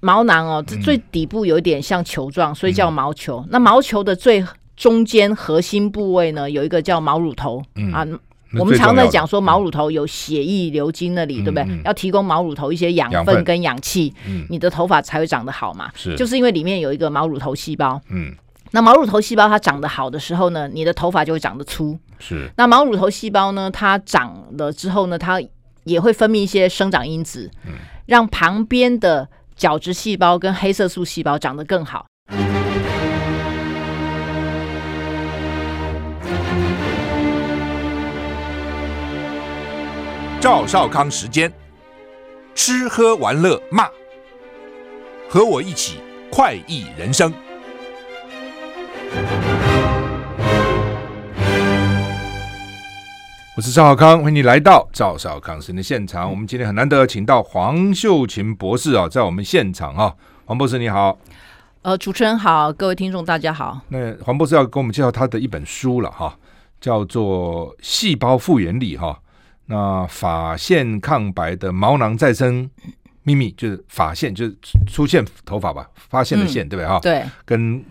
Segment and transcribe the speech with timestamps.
[0.00, 3.44] 毛囊哦，这最底部有一点像球状，所以叫毛球。
[3.50, 4.44] 那毛球的最
[4.76, 7.60] 中间核心部位呢，有一个叫毛乳头
[7.92, 8.06] 啊。
[8.58, 11.66] 我们常在讲说毛乳头有血液流经那里，对不对？
[11.84, 14.14] 要提供毛乳头一些养分跟氧气，
[14.48, 15.90] 你的头发才会长得好嘛。
[15.94, 18.00] 是，就是因为里面有一个毛乳头细胞。
[18.08, 18.32] 嗯。
[18.70, 21.98] 那毛乳头细胞它长得好的时候呢，你的头发就会长得粗。
[22.20, 22.48] 是。
[22.56, 25.42] 那毛乳头细胞呢，它长了之后呢，它
[25.84, 27.50] 也会分泌一些生长因子，
[28.06, 29.28] 让旁边的
[29.58, 32.06] 角质细胞跟黑色素细胞长得更好。
[40.40, 41.52] 赵少康时间，
[42.54, 43.88] 吃喝玩乐骂，
[45.28, 45.98] 和我一起
[46.30, 47.34] 快意人生。
[53.58, 56.30] 我是赵少康，欢迎你来到赵少康时间的现场。
[56.30, 61.18] 我们今天很难得请到黄秀琴博士啊，在我们现场啊，黄博士你好。
[61.82, 63.80] 呃，主持人好，各位听众大家好。
[63.88, 66.38] 那黄博士要给我们介绍他的一本书了哈，
[66.80, 69.18] 叫做《细胞复原力》哈。
[69.66, 72.70] 那发线抗白的毛囊再生
[73.24, 77.00] 秘密，就是发线就是出现头发吧，发现的线，嗯、对不对哈？
[77.00, 77.84] 对，跟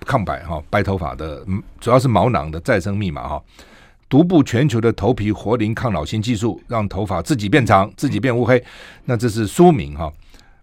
[0.00, 1.46] 抗白哈白头发的，
[1.78, 3.40] 主要是毛囊的再生密码哈。
[4.14, 8.62] 独步全球的头皮活磷抗老新技术，让头发自己变长，自己变乌黑。
[9.06, 10.08] 那这是书名哈。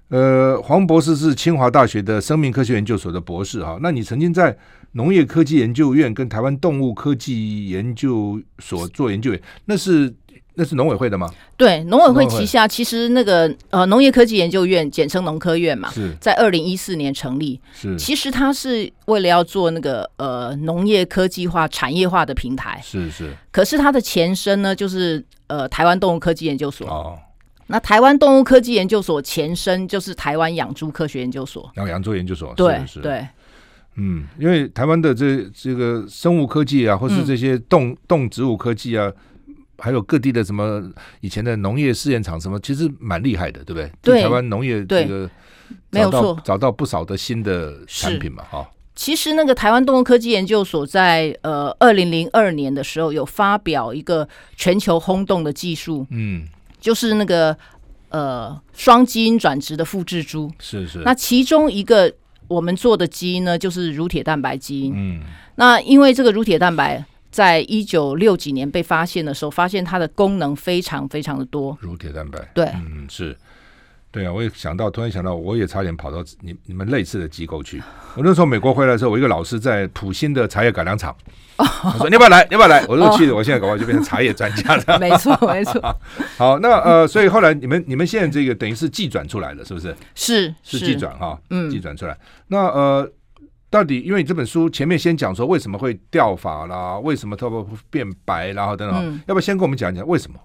[0.08, 3.78] 呃，黄博士是清华大学的生命科学研究所的博士哈。
[3.82, 4.58] 那你曾经在
[4.94, 10.16] 农业科技研究院跟台湾动物科技研究所做研究员，那是。
[10.62, 11.28] 那是农委会的吗？
[11.58, 17.60] 对，农委会旗下其实那个呃农业科技研究院，简称农科院嘛，是在二零一四年成立。
[17.74, 22.80] 是，其实它是为了要做那个呃农业科技化、产业化的平台。
[22.84, 23.34] 是是。
[23.50, 26.88] 可是它的前身呢，就是呃台湾动物科技研究所。
[26.88, 27.18] 哦。
[27.66, 31.72] 那台湾动物科技研究所前身就是台湾养猪科学研究所。
[31.74, 32.54] 然后养猪研究所。
[32.54, 33.26] 对对。
[33.96, 39.12] 嗯，因为台湾的这这个生物科技啊，或是这些动动植物科技啊。
[39.82, 40.82] 还有各地的什么
[41.22, 43.92] 以前的农业试验场什么，其实蛮厉害的，对不对？
[44.02, 45.30] 对，台湾农业这个
[45.90, 48.70] 没有错，找到不少的新的产品嘛，哈。
[48.94, 56.46] 其实那个台湾动物科技研究所在呃二零零二年的时候有发表一个全球轰动的技术，嗯，
[56.80, 57.58] 就是那个
[58.10, 61.00] 呃双基因转殖的复制猪，是是。
[61.00, 62.14] 那其中一个
[62.48, 65.22] 我们做的基因呢，就是乳铁蛋白基因，嗯，
[65.56, 67.04] 那因为这个乳铁蛋白。
[67.32, 71.78] 在一九六几年被发现的时候，发现它的功能非常非常的多。
[71.80, 73.36] 乳铁蛋白，对，嗯，是，
[74.12, 77.82] 对啊，我也想到，突然想到，我也差点跑到你你们类似的机构去。
[78.16, 81.16] 我那时候美国回来的时候，我一个老师在普新的茶叶改良厂，
[81.58, 82.44] 我说你要不要来？
[82.50, 82.86] 你要不要来？
[82.90, 85.00] 我说去，我现在搞不好就变成茶叶专家了。
[85.00, 85.80] 没错，没错。
[86.38, 89.96] 好，那呃，所以后来你们你们现在这个等于是寄转出来了，是不是？
[90.16, 92.18] 是是寄转哈，嗯，寄转出来。
[92.48, 93.10] 那呃。
[93.72, 100.38] 到底，因为你这本书前面先讲说为什么会掉发啦，为什么头发会变白，然后等等，嗯、要不要先跟我们讲讲为什么？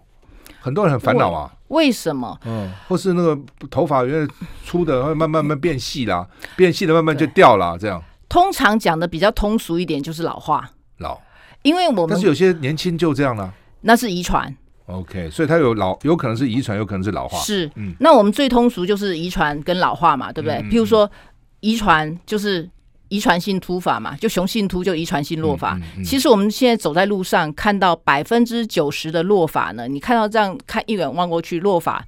[0.61, 1.53] 很多人很烦恼啊。
[1.69, 2.39] 为什么？
[2.45, 3.37] 嗯，或是那个
[3.69, 4.33] 头发原来
[4.65, 8.01] 粗的会慢慢慢变细啦，变细的慢慢就掉了，这样。
[8.29, 10.71] 通常讲的比较通俗一点就是老化。
[10.99, 11.21] 老，
[11.63, 13.53] 因为我们但是有些年轻就这样了。
[13.81, 14.57] 那是遗传。
[14.87, 17.39] OK，所以它有老，有可能是遗传，有可能是老化。
[17.41, 17.93] 是，嗯。
[17.99, 20.59] 那我们最通俗就是遗传跟老化嘛，对不对？
[20.59, 21.11] 嗯、譬如说
[21.59, 22.71] 遗传就是。
[23.09, 25.75] 遗传性秃发嘛，就雄性秃就遗传性落发。
[25.75, 32.05] 嗯嗯嗯、其实我们现在走在路上，看到百分之九十的落发呢，你看到这样看一眼望过去，落发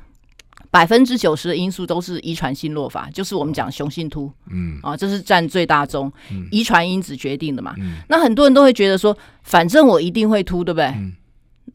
[0.71, 4.31] 百分之九十的因素都是遗传性落发，就是我们讲雄性秃。
[4.51, 6.13] 嗯，啊，这是占最大宗，
[6.51, 7.75] 遗传因子决定的嘛。
[7.79, 10.87] 嗯、那很多人都会觉得说，反正我一定会秃，对不对？
[10.87, 11.15] 嗯、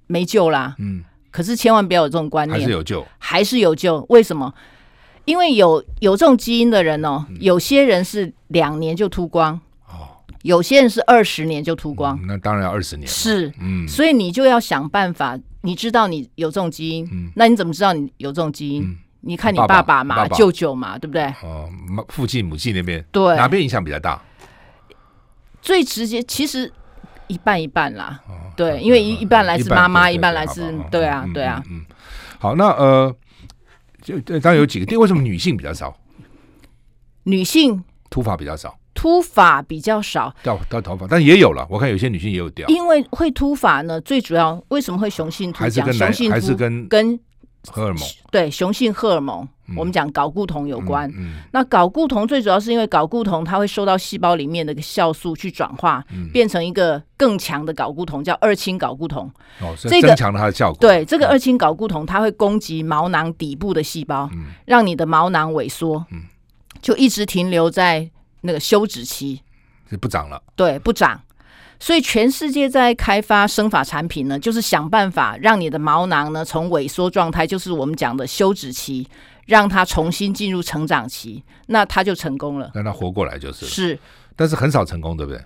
[0.08, 0.76] 没救啦。
[0.80, 4.06] 嗯，可是千万不要有这种观念，还是有救，还是有救。
[4.10, 4.54] 为什么？
[5.26, 9.58] 因为有有这种基因的人哦，有些人是两年就秃光，
[9.88, 18.98] 哦，有些人是二十年就秃光，那当然要二十年是，嗯，所以你就要想办法，你知道你有这种基因，那你怎么知道你有这种基因？
[19.22, 21.24] 你看你爸爸嘛，舅舅嘛，对不对？
[21.42, 21.70] 哦，
[22.10, 24.22] 父亲母亲那边，对，哪边影响比较大？
[25.62, 26.70] 最直接其实
[27.28, 28.20] 一半一半啦，
[28.58, 31.86] 对，因为一一半来自妈妈，一半来自，对啊，对啊，嗯，
[32.40, 33.16] 好，那呃。
[34.04, 34.86] 就对，当然有几个。
[34.86, 35.98] 第为什么女性比较少？
[37.24, 41.66] 女性秃发比较少，秃发比较少，掉掉头发，但也有了。
[41.70, 42.68] 我看有些女性也有掉。
[42.68, 45.60] 因为会秃发呢，最主要为什么会雄性秃？
[45.60, 47.18] 还是跟男性还是跟跟
[47.72, 48.10] 荷尔蒙？
[48.32, 49.48] 对，雄性荷尔蒙。
[49.78, 59.26] 我们讲睾固酮有关，嗯嗯、那睾固酮最主要是因为睾固酮它会受到细胞里面的酵素去转化，嗯、变成一个更强的睾固酮，叫二氢睾固酮。
[59.62, 60.78] 哦，这个增强了它的效果。
[60.80, 66.06] 对，这个二氢睾固酮它会攻击毛囊底部的细胞，嗯、让你的毛囊萎缩。
[66.12, 66.24] 嗯、
[66.82, 68.08] 就一直停留在
[68.42, 69.42] 那个休止期，
[69.90, 70.44] 就不长了。
[70.58, 71.20] 对，不长。
[71.84, 79.06] 所以全世界在开发生发产品呢，就是想办法让你的毛囊呢从萎缩状态，就是我们讲的休止期，
[79.48, 83.66] 让它重新进入成长期，那它就成功了，让它活过来就是。
[83.66, 84.00] 是，
[84.34, 85.44] 但是很少成功，对不对？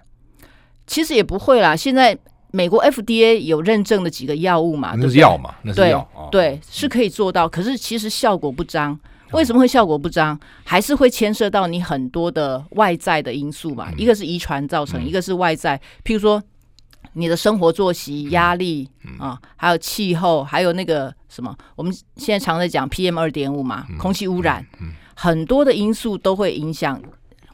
[0.86, 1.76] 其实也不会啦。
[1.76, 2.16] 现在
[2.52, 7.50] 美国 FDA 有认证的几个药物嘛，那是药嘛，那是药，对，对，是可以做到。
[7.50, 9.00] 可是其实效果不彰。
[9.32, 10.40] 为什么会效果不彰？
[10.64, 13.92] 还是会牵涉到你很多的外在的因素嘛？
[13.98, 16.42] 一个是遗传造成，一个是外在，譬如说
[17.14, 18.90] 你的生活作息、压力
[19.20, 24.66] 啊，还有气候，还有那个什么，我们现在常在讲 PM 二点五嘛，空气污染，
[25.16, 27.02] 很多的因素都会影响。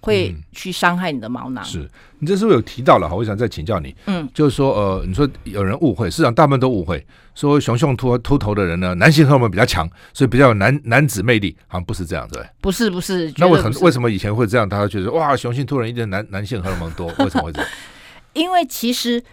[0.04, 1.64] 会去伤害你的毛囊。
[1.64, 1.90] 是
[2.20, 3.16] 你这是不是有提到了哈？
[3.16, 7.06] 我想再请教你，嗯，就是说呃，你说有人误会，市场大部分都误会，
[7.36, 12.46] 说雄性秃秃头的人呢，男性荷尔蒙比较强，所以比较有男男子魅力，好像不是这样，对？
[12.62, 14.68] 不是不是，那为什么为什么以前会这样？
[14.68, 17.70] 大家觉得哇，雄性秃人一定男男性荷尔蒙多，为什么会这样？
[18.34, 19.24] 因为其实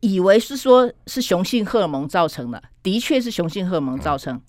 [0.00, 4.42] 以为是说是雄性荷尔蒙造成的，的确是雄性荷尔蒙造成，嗯、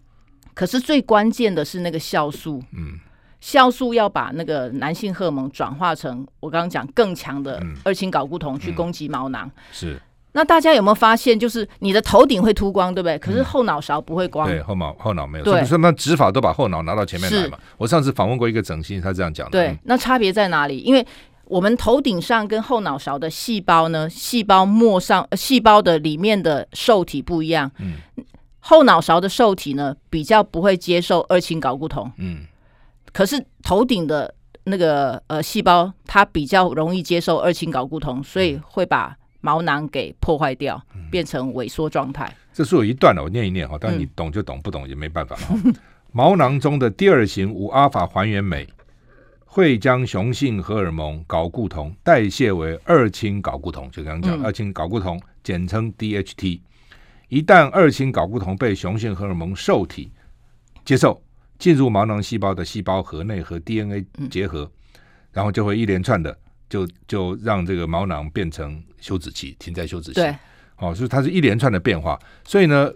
[0.53, 2.99] 可是最关键的是那个酵素，嗯。
[3.41, 9.49] 酵素要把那个男性荷尔蒙转化成我刚刚讲更强的二氢睾固酮去攻击毛囊。
[9.71, 9.99] 是。
[10.33, 13.19] 那大家有没有发现，就是你的头顶会秃光，对不对？
[13.19, 14.47] 可是后脑勺不会光。
[14.47, 15.43] 对，后脑后脑没有。
[15.43, 15.65] 对。
[15.65, 17.57] 所以那植发都把后脑拿到前面来嘛。
[17.77, 19.51] 我上次访问过一个整形，他这样讲的。
[19.51, 19.77] 对。
[19.83, 20.77] 那差别在哪里？
[20.79, 21.05] 因为
[21.43, 27.69] 我们头顶上跟后脑勺的细胞呢，细胞膜上细胞的里面的受体不一样。
[27.79, 27.95] 嗯。
[28.59, 32.09] 后脑勺的受体呢，比较不会接受二氢睾固酮。
[32.15, 32.45] 嗯。
[33.13, 34.33] 可是头顶的
[34.63, 42.31] 那个呃细胞，它比较容易接受二氢睾固酮，所以会把毛囊给破坏掉，变成萎缩状态。
[42.53, 45.35] 这是有一段了，我念一念哈，但你懂就懂，不懂也没办法。
[46.11, 48.67] 毛囊中的第二型五阿法还原酶
[49.45, 56.59] 会将雄性荷尔蒙睾固酮代谢为二氢睾固酮，就刚刚讲二氢睾固酮，简称 DHT。
[57.29, 60.11] 一旦二氢睾固酮被雄性荷尔蒙受体
[60.85, 61.21] 接受。
[61.61, 64.99] 进入毛囊细胞的细胞核内和 DNA 结合，嗯、
[65.31, 66.35] 然后就会一连串的
[66.67, 70.15] 就就让这个毛囊变成休止期，停在休止期。
[70.15, 70.35] 对，
[70.77, 72.19] 哦，所以它是一连串的变化。
[72.43, 72.91] 所以呢，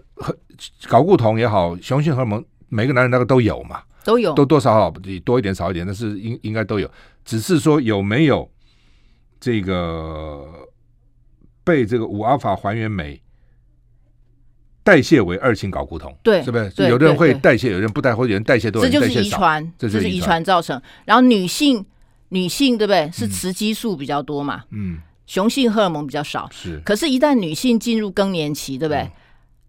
[0.82, 4.90] 睾固酮也好，雄性荷尔蒙，每个男人那个都有嘛，都有，多多少少
[5.24, 6.90] 多一点少一点，但是应应该都有，
[7.24, 8.50] 只是说有没有
[9.38, 10.44] 这个
[11.62, 13.22] 被这个五阿尔法还原酶。
[14.86, 16.70] 代谢为二型睾固酮，对，是不是？
[16.88, 20.80] 有的人会代谢，有人不代谢，或者有人代谢多，这就是遗传，这是遗传造成。
[21.04, 21.84] 然后女性，
[22.28, 23.10] 女性对不对？
[23.12, 24.62] 是雌激素比较多嘛？
[24.70, 26.48] 嗯，雄性荷尔蒙比较少。
[26.52, 29.10] 是，可是，一旦女性进入更年期，对不对？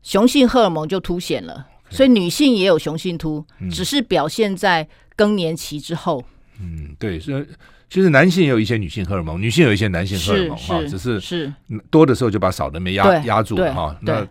[0.04, 6.24] 雄性荷尔蒙就凸显了，所以女性也有雄性秃，只是表现在更年期之后。
[6.62, 7.46] 嗯，对，所以
[7.90, 11.52] 其实男性也有一些女性荷尔蒙，女性有一些男性荷尔蒙哈，只是是
[11.90, 13.98] 多的时候就把少的没压压住了哈。
[14.02, 14.26] 那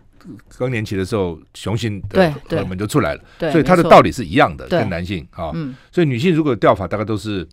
[0.57, 3.21] 更年期的时候，雄性的荷尔蒙就出来了，
[3.51, 5.51] 所以它的道理是一样的，跟男性啊。
[5.91, 7.47] 所以女性如果掉发，大概都是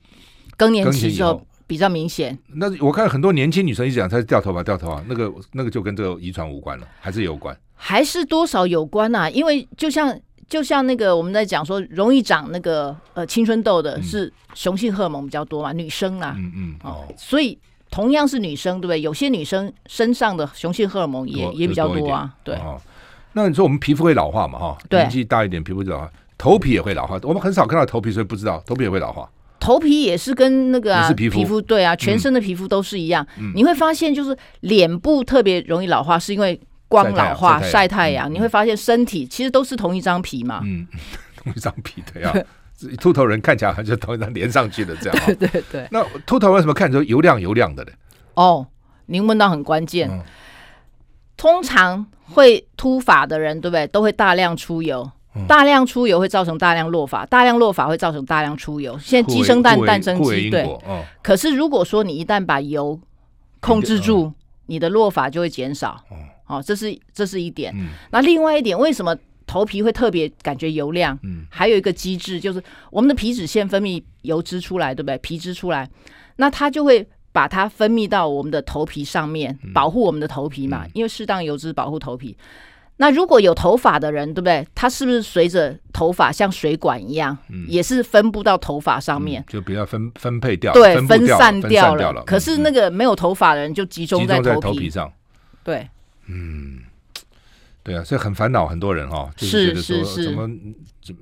[0.56, 2.38] 更年期之后比较明显。
[2.54, 7.56] 那我看很多年轻女生一直讲她是掉头发，掉头发，那个那个就跟这个遗传无关了，还是有关？
[7.74, 9.30] 还是多少有关呐？
[9.30, 10.18] 因为就像
[10.48, 17.58] 就像那个我们在讲说，容易长那个呃青春痘的是雄性荷尔蒙比较多嘛，女生啊，嗯嗯哦，所以。
[17.94, 19.00] 同样是女生，对不对？
[19.00, 22.34] 有些女生身上的雄性荷尔蒙也也比较多啊。
[22.42, 22.58] 对，
[23.34, 24.58] 那你说我们皮肤会老化嘛？
[24.58, 27.20] 哈，年纪大一点，皮肤就老化，头皮也会老化。
[27.22, 29.30] 我们很少看到头皮，所以不知道头皮也会老化。
[29.60, 33.24] 头皮也是跟那个啊，皮肤对啊，全身的皮肤都是一样。
[33.54, 38.28] 你会发现，就是脸部特别容易老化，是因为光老化、晒太阳。
[38.28, 40.62] 你会发现身体其实都是同一张皮嘛。
[40.64, 40.84] 嗯，
[41.38, 42.34] 同一张皮的呀。
[43.00, 45.88] 秃头人看起来好像就同一张连上去的这样， 对对对。
[45.90, 47.92] 那秃头为什么看着油亮油亮的呢？
[48.34, 48.66] 哦，
[49.06, 50.10] 您问到很关键。
[50.10, 50.20] 嗯、
[51.36, 53.86] 通常会秃发的人，对不对？
[53.86, 58.98] 都会大量出油，嗯、大量出油会造成大量落发，大量落发会造成大量出油。
[58.98, 60.64] 现在鸡生蛋，蛋生鸡，对。
[60.64, 62.98] 哦、可是如果说你一旦把油
[63.60, 64.34] 控制住，嗯、
[64.66, 66.02] 你的落发就会减少。
[66.48, 67.72] 哦、嗯，这是这是一点。
[67.76, 69.16] 嗯、那另外一点，为什么？
[69.54, 75.16] 头皮会特别感觉油亮，嗯，还有一个机制就是我们的皮脂腺分泌油脂出来，对不对？
[75.18, 75.88] 皮脂出来，
[76.38, 80.84] 那它就会把它分泌到我们的头皮上面，嗯、保护我们的头皮嘛。
[80.86, 82.36] 嗯、因为适当油脂保护头皮。
[82.96, 84.66] 那如果有头发的人，对不对？
[84.74, 92.24] 他是不是随着头发像水管一样，嗯、也是分布到头发上面，嗯、就比较分分配掉，对，分散掉了。
[92.24, 95.12] 可是那个没有头发的人就集中在头皮上，
[95.62, 95.88] 对，
[96.26, 96.80] 嗯。
[97.84, 100.48] 对啊，所以很烦恼，很多人哈，就是觉得说怎么
[101.02, 101.20] 怎么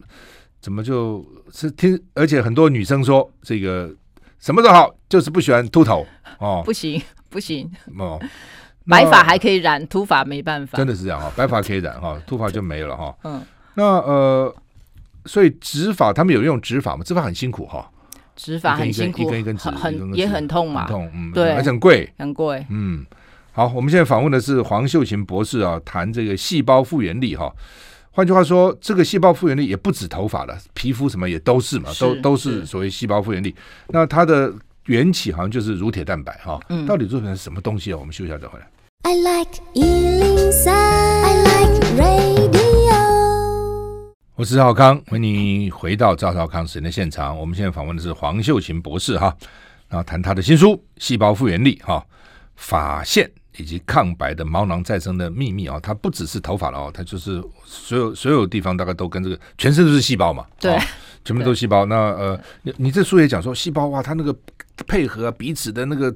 [0.61, 3.93] 怎么就是听，而且很多女生说这个
[4.39, 6.07] 什么都好，就是不喜欢秃头
[6.39, 8.23] 哦，不行不行哦，
[8.87, 13.13] 白发还可以染，秃发没办法，真的是这样哈，白发可以染哈，秃发就没了哈。
[13.25, 13.43] 嗯，
[13.75, 14.55] 那呃，
[15.27, 17.03] 所以植发他们有用植发吗？
[17.03, 17.91] 植发很辛苦哈，
[18.37, 23.05] 植发很辛苦，一根一根直，很也很痛嘛，痛，嗯，对，而且很贵，很贵，嗯。
[23.55, 27.55] 好，我们现在访问的是黄秀琴博士啊，谈这个细胞复原力哈。
[28.11, 33.55] 换句话说，这个细胞复原力也不止头发了，皮肤什么也都是嘛，都都是所谓细胞复原力。
[33.89, 34.51] 那它的
[34.87, 36.59] 缘起好像就是乳铁蛋白哈。
[36.71, 37.99] 嗯，到底做成是什么东西啊？
[37.99, 38.67] 我们休息一下再回来。
[39.03, 42.93] I like 103, I like radio。
[44.35, 47.39] 我是赵少康，欢迎你回到赵少康时间的现场。
[47.39, 49.37] 我们现在访问的是黄秀琴博士哈，
[49.91, 52.03] 然后谈他的新书《细胞复原力》哈，
[52.57, 53.31] 发线。
[53.59, 60.79] 以及抗白的毛囊再生的秘密啊，它不只是头发了哦，它就是所有所有地方大概都跟这个全身都是细胞嘛，对，
[61.25, 61.85] 全部都是细胞。
[61.85, 64.35] 那呃，你你这书也讲说细胞哇，它那个
[64.87, 66.15] 配合彼此的那个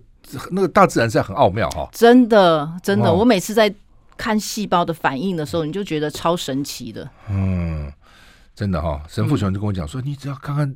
[0.51, 3.73] 那个大自然是很奥妙哈，真的真的，我每次在
[4.17, 7.09] 看细胞的反应的时候，你就觉得超神奇的。
[7.29, 7.93] 嗯，
[8.55, 10.75] 真的哈，神父喜欢就跟我讲说，你只要看看。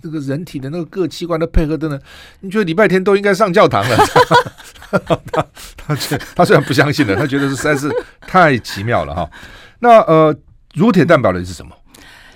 [0.00, 2.00] 这个人体的那个各器官的配合等等，
[2.40, 3.96] 你觉得礼拜天都应该上教堂了？
[4.90, 7.90] 他他他虽然不相信了，他觉得是实在是
[8.20, 9.28] 太奇妙了哈。
[9.80, 10.34] 那呃，
[10.74, 11.72] 乳铁蛋白的是什么？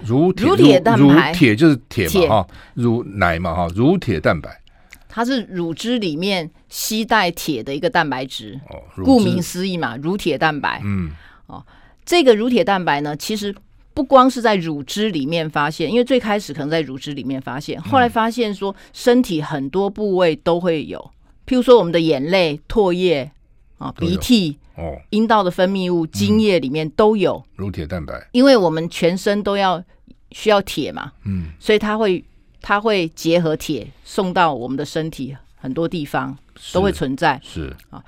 [0.04, 4.60] 乳铁乳铁蛋白，乳铁就是铁嘛哈，乳奶嘛哈，乳铁蛋白，
[5.08, 8.60] 它是乳汁里面吸带铁的一个蛋白质。
[8.68, 10.80] 哦，顾名思义嘛，乳铁蛋白。
[10.84, 11.12] 嗯，
[11.46, 11.64] 哦，
[12.04, 13.54] 这个乳铁蛋白呢，其实。
[13.94, 20.98] 不光是在乳汁里面发现，因为最开始可能在乳汁里面发现，后来发现说身体很多部位都会有，
[21.46, 23.30] 譬如说我们的眼泪、唾液
[23.78, 27.44] 啊、鼻涕、哦、阴道的分泌物、精液里面都有。
[27.56, 29.82] 乳铁蛋白，因为我们全身都要
[30.30, 32.24] 需要铁嘛，嗯，所以它会
[32.60, 36.36] 它会结合铁送到我们的身体很多地方
[36.72, 37.74] 都会存在，是。
[37.90, 38.02] 啊。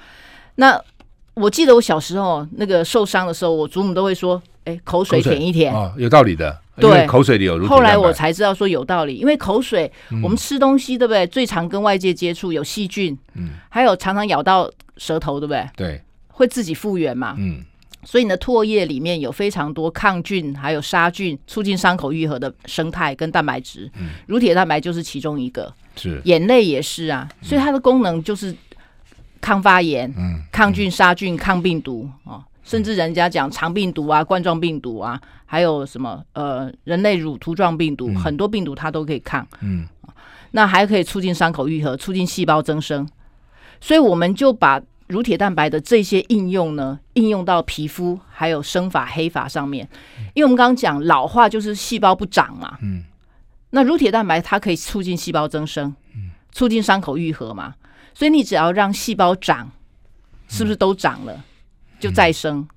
[0.56, 0.80] 那
[1.34, 4.42] 我记得我小时候那个受伤的时候，我祖母都会说。
[4.64, 6.58] 哎，口水舔一舔哦，有道理的。
[6.76, 7.62] 对，口水里有。
[7.66, 11.26] 后来我才知道说有道理，因为口水，我们吃东西对不对？
[11.26, 15.68] 最常跟外界接触有细菌，嗯，还有常常咬到舌头对不对？
[15.76, 17.62] 对，会自己复原嘛，嗯，
[18.04, 28.56] 所以你的唾液里面有非常多抗菌还有杀菌、促进伤口愈合的生态跟蛋白质，嗯，乳铁蛋白就是其中一个，是眼泪也是啊，所以它的功能就是
[29.44, 32.42] 抗发炎、嗯，抗菌、杀菌、抗病毒哦。
[32.62, 39.46] 甚至人家讲肠病毒啊、冠状病毒啊，还有什么呃人类乳突状病毒，嗯、很多病毒它都可以抗。
[39.60, 39.86] 嗯，
[40.52, 43.06] 那还可以促进伤口愈合，促进细胞增生。
[43.82, 49.86] 所以我们就把乳铁蛋白的这些应用呢，应用到皮肤还有生发黑发上面。
[50.32, 52.78] 因为我们刚刚讲老化就是细胞不长嘛。
[52.80, 53.04] 嗯。
[53.70, 55.94] 那乳铁蛋白它可以促进细胞增生，
[56.50, 57.74] 促进伤口愈合嘛。
[58.14, 59.71] 所以你只要让细胞长，
[60.49, 61.44] 是不是都长了？
[62.00, 62.68] 就再生，嗯，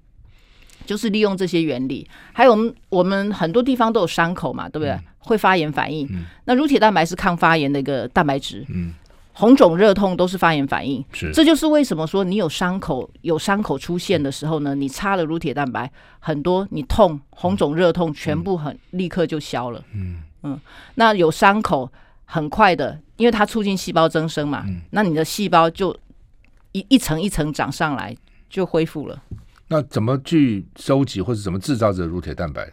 [0.85, 2.09] 就是利用这些原理。
[2.33, 4.91] 还有我们我们很多地方都有伤口嘛，对不对？
[4.91, 6.07] 嗯、会发炎反应。
[6.11, 8.65] 嗯、那乳铁蛋白是抗发炎的一个蛋白质。
[8.69, 8.93] 嗯，
[9.33, 11.03] 红肿热痛都是发炎反应。
[11.11, 19.83] 是，这就是为什么说你有伤口有伤口出现的时候呢，你擦了乳铁蛋白，很多你痛红肿热痛全部很立刻就消了。
[19.93, 20.59] 嗯嗯，
[20.95, 21.91] 那有伤口
[22.27, 24.63] 很快的，因为它促进细胞增生嘛。
[24.67, 25.97] 嗯、那你的细胞就
[26.73, 28.15] 一一层一层长上来。
[28.49, 29.23] 就恢复了。
[29.67, 32.65] 那怎么去收集或者怎么制造这个乳铁蛋白？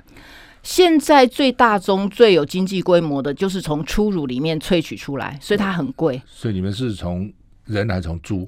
[0.62, 6.22] 现在最大宗、最有经济规模的就是从初乳里面萃取出来，所以它很贵。
[6.28, 7.28] 所以你们是从
[7.64, 8.46] 人还是从猪？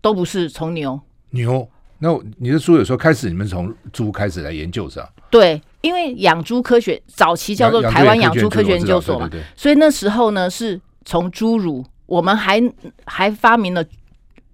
[0.00, 1.00] 都不是，从牛。
[1.30, 1.68] 牛？
[1.98, 5.12] 那你的书有说开始你们从猪开始来研究是吧？
[5.28, 12.60] 对，因为养猪科学早期叫做台湾养猪科学研究所嘛，所以那时候呢是从猪乳，我们还
[13.04, 13.84] 还发明了。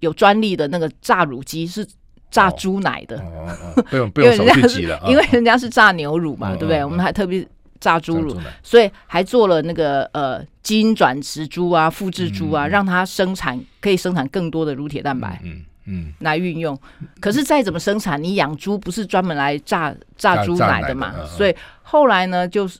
[0.01, 1.85] 有专利的那个榨乳机是
[2.31, 6.81] 榨猪奶的，哦哦、不用不用手去挤了，因为人家是榨牛乳嘛，哦、对不对？
[6.85, 7.45] 我们还特别
[7.81, 8.33] 榨猪乳，
[8.63, 16.79] 所以还做了那个呃基因转植猪啊、复制猪啊，嗯、让它生产可以生产更多的乳铁蛋白，嗯嗯，来运用。
[17.19, 21.13] 可是再怎么生产，你养猪不是专门来榨榨猪奶的嘛？
[21.25, 22.79] 所以后来呢，就是。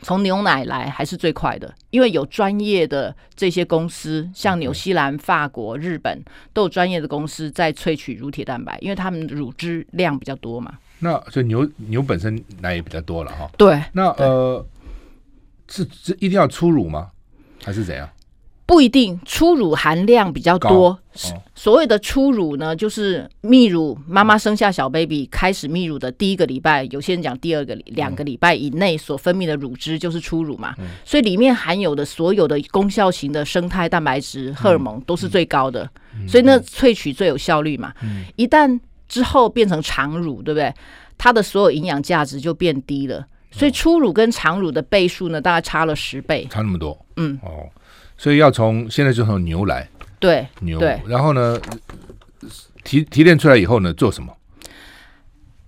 [0.00, 10.78] 从牛奶来还是最快的，因为有专业的这些公司，像纽西兰、法国、日本都有专业的公司在萃取乳铁蛋白，因为他们乳汁量比较多嘛。
[11.00, 13.50] 那所以牛牛本身奶也比较多了哈。
[13.58, 13.82] 对。
[13.90, 14.64] 那呃，
[15.68, 17.10] 是是一定要初乳吗？
[17.64, 18.08] 还是怎样？
[18.68, 20.88] 不一定，初乳含量比较多。
[20.88, 20.98] 哦、
[21.54, 30.74] 所谓的初乳呢，就是泌乳，妈妈生下小 baby 开始泌乳的第一个礼拜，有些人讲第二个两个礼拜以内所分泌的乳汁就是初乳嘛。
[30.76, 37.94] 嗯、所以里面含有的所有的功效型的生态蛋白质、荷尔蒙都是最高的，嗯、所以那萃取最有效率嘛。
[38.02, 40.70] 嗯、一旦之后变成常乳，对不对？
[41.16, 43.24] 它的所有营养价值就变低了。
[43.50, 47.06] 所以初乳跟常乳的倍数呢，大概差了十倍，差那么多。
[47.16, 47.66] 嗯，哦。
[48.18, 51.58] 所以要从现在就从牛来，对牛，对然后呢，
[52.84, 54.36] 提提炼出来以后呢，做什么？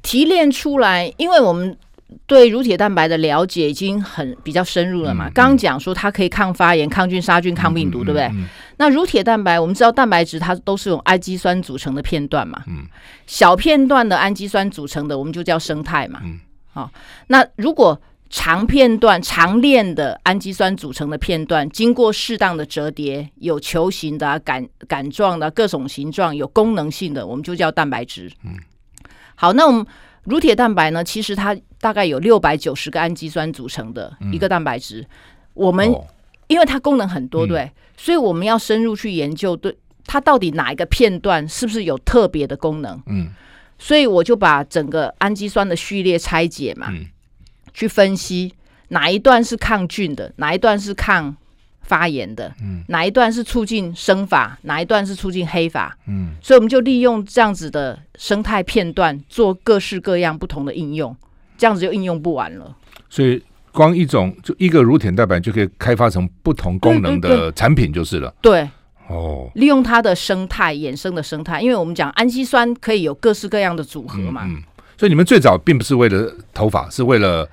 [0.03, 1.77] 提炼出来，因为我们
[2.27, 5.31] 对乳铁蛋白的了解已经很比较深入了嘛。
[5.33, 8.29] 刚刚讲说它可以抗发炎、抗菌、杀菌、抗病毒，对不对？
[8.79, 12.65] 那乳铁蛋白，我们知道蛋白质它都是用氨基酸组成的片段嘛。
[12.67, 12.85] 嗯。
[13.27, 16.21] 小片段的氨基酸组成的，我们就叫生态嘛。
[16.25, 16.41] 嗯。
[16.73, 16.91] 好、哦，
[17.29, 18.01] 那如果
[18.31, 28.31] 长片段、长链的氨基酸组成的片段，经过适当的折叠，有球形的、啊、杆杆状的各种形状，有功能性的，我们就叫蛋白质。
[28.45, 28.55] 嗯，
[29.35, 29.85] 好，那我们
[30.23, 31.03] 乳铁蛋白呢？
[31.03, 35.01] 其实它大概有六百九十个氨基酸组成的一个蛋白质。
[35.01, 35.09] 嗯、
[35.55, 36.07] 我们、哦、
[36.47, 43.03] 因为它功能很多，对，嗯、所以我们要深入去研究，对它到底哪一个片段是不是有特别的功能？
[43.07, 43.31] 嗯，
[43.77, 46.87] 所以我就把整个氨基酸的序列拆解嘛。
[46.93, 47.07] 嗯
[47.73, 48.53] 去分析
[48.89, 51.37] 哪一段是抗菌的，哪一段是抗
[51.83, 61.17] 发炎的，嗯，哪一段是促进生发，哪一段是促进黑发，嗯，所以我们就利用这样子的生态片段做各式各样不同的应用，
[61.59, 62.77] 这样子就应用不完了。
[63.09, 68.33] 所以光一种就一个乳铁蛋白就可以开发成不同功能的产品就是了。
[68.41, 68.69] 对，对，对，
[69.09, 74.43] 对，哦，利用它的生态衍生的生态，因为我们讲氨基酸可以有各式各样的组合嘛。
[74.45, 74.63] 嗯，嗯，
[75.01, 77.49] 所以你们最早并不是为了头发，是为了。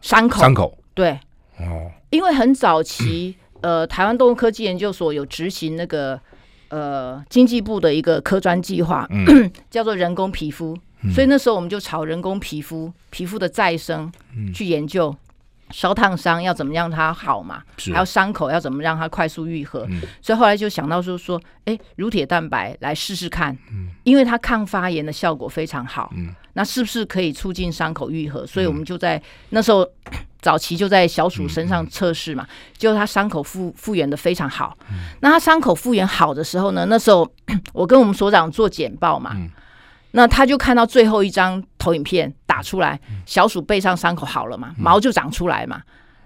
[0.00, 1.18] 伤口，伤口，对，
[1.58, 6.20] 哦，因为很早期， 呃，台湾动物科技研究所有执行那个，
[6.68, 14.12] 呃，经济部的一个科专计划，嗯、 叫做人工皮肤，嗯、所以那时候我们就朝人工皮肤、皮肤的再生
[14.54, 15.10] 去研究。
[15.10, 15.18] 嗯
[15.70, 17.62] 烧烫伤要怎么让它好嘛？
[17.92, 19.84] 还有伤口要怎么让它快速愈合？
[19.90, 28.46] 嗯、所以后来就想到说说，哎，乳铁蛋白来试试看，嗯、因为它抗发炎的效果非常好，嗯、那是不是可以促进伤口愈合？
[28.46, 29.86] 所以我们就在、嗯、那时候
[30.40, 34.76] 早期就在小鼠身上测试嘛，结果它伤口复复原的非常好。
[34.90, 37.30] 嗯、那它伤口复原好的时候呢，那时候
[37.72, 39.32] 我跟我们所长做简报嘛。
[39.34, 39.50] 嗯
[40.16, 45.82] 那他就看到最后一张投影片打出来，小鼠背上伤口好了嘛，毛就长出来嘛。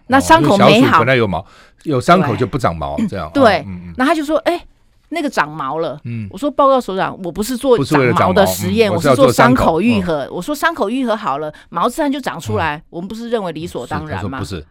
[0.08, 1.42] 那伤口没好，本来有毛，
[1.84, 3.30] 有伤口就不长毛，这样。
[3.32, 4.62] 对，那他就说：“哎，
[5.10, 10.28] 那个长毛了。”嗯我说：“报告所长，我不是做长毛的实验，我是做伤口愈合。
[10.30, 12.82] 我说伤口愈合好了，毛自然就长出来。
[12.90, 14.64] 我们不是认为理所当然吗？”不是。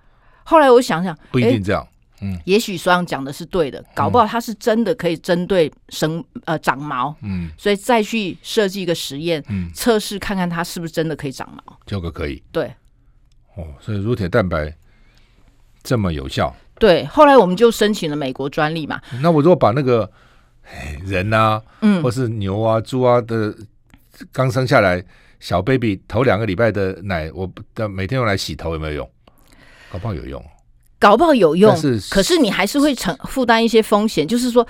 [0.44, 1.86] 后来我想想，不一定这样。
[2.20, 12.74] 嗯，也许所长讲的是对的，搞不好他是真的可以针对生呃长毛，嗯，所以再去设计一个实验，嗯，测试看看它是不是真的可以长毛，这个可以，对，
[13.56, 14.76] 哦，所以乳铁蛋白
[15.84, 19.00] 这么有效，对，后来我们就申请了美国专利嘛。
[19.22, 20.12] 那我如果把那个
[21.06, 23.56] 人啊，嗯，或是牛啊、猪啊的
[24.32, 25.04] 刚生下来
[25.40, 29.10] 小 baby 头两个礼拜的奶，我的每天用来洗头有没有用？
[29.92, 30.44] 搞不好有用。
[31.00, 34.28] 搞不好有用，是可是你还是会承负担一些风险。
[34.28, 34.68] 就是说，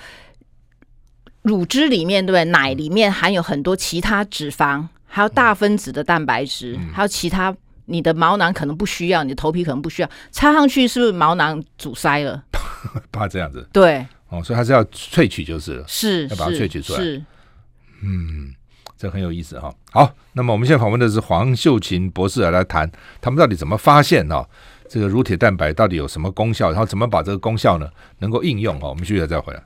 [1.40, 2.44] 乳汁里面对不对？
[2.50, 7.56] 奶里面含有很多其他脂肪，还有大分子的蛋白质，嗯、还有其他
[7.86, 12.44] 你的毛囊可能不需要，你的头皮可能不需要，插上去是不是毛囊阻塞了？
[13.10, 13.66] 怕这样子？
[13.72, 17.00] 对，哦，所以还是要萃取就是了，是要把它萃取出来。
[17.00, 17.24] 是，
[18.02, 18.54] 嗯，
[18.96, 19.74] 这很有意思哈。
[19.90, 24.44] 好，那么我们现在访问的是黄秀琴博士来来谈他们到底怎么发现呢？
[24.88, 26.70] 这个乳铁蛋白到底有什么功效？
[26.70, 27.88] 然后怎么把这个功效呢
[28.18, 28.76] 能够应用？
[28.76, 29.62] 哦，我们继续再回来。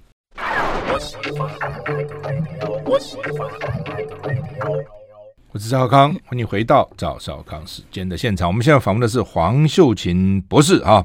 [5.55, 8.49] 我是赵少康，欢迎回到赵少康时间的现场。
[8.49, 11.05] 我们现在访问的是黄秀琴博士啊，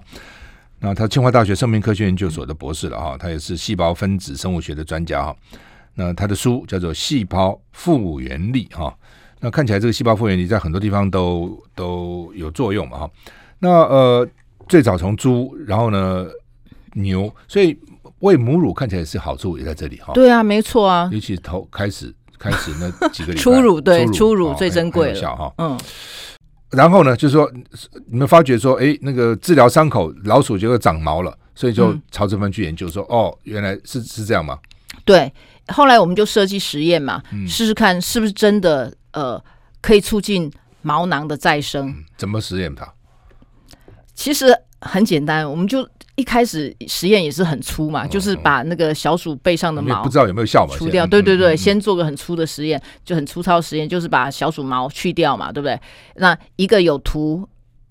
[0.80, 5.36] 那他清华大学生命科学研究所的博士了哈，他也是细胞分子生物学的专家哈。
[5.96, 8.96] 那他的书叫做《细胞复原力》哈，
[9.40, 13.10] 那看起来这个细胞复原力在很多地方都都有作用嘛哈。
[13.58, 14.28] 那呃，
[14.70, 16.28] 最早从猪，然后呢
[16.94, 17.76] 牛，所以
[18.20, 20.13] 喂母乳看起来是好处也在这里哈。
[20.13, 21.10] 对啊，没错啊。
[21.12, 25.52] 尤其头开始开始那几个 初乳对初乳最珍贵了哈。
[25.58, 25.76] 嗯。
[26.72, 27.52] 然后呢，就是说
[28.08, 34.60] 你们发觉说，哎，那个治疗伤口，老鼠就会长毛了，所以就朝这边去研究说，哦，原来是是这样吗？
[35.06, 35.32] 对。
[35.70, 39.42] 后来我们就设计实验嘛，试试看是不是真的呃
[39.82, 40.50] 可以促进
[40.82, 41.94] 毛囊的再生。
[42.16, 42.88] 怎么实验它？
[44.14, 44.48] 其实
[44.80, 45.86] 很简单，我们就
[46.18, 51.06] 一开始实验也是很粗嘛，就是把那个小鼠背上的毛不知道有没有效嘛，除掉。
[51.06, 55.80] 对对对，先做个很粗的实验，就很粗糙实验，就是把小鼠毛去掉嘛，对不对？
[56.16, 57.48] 那一个有涂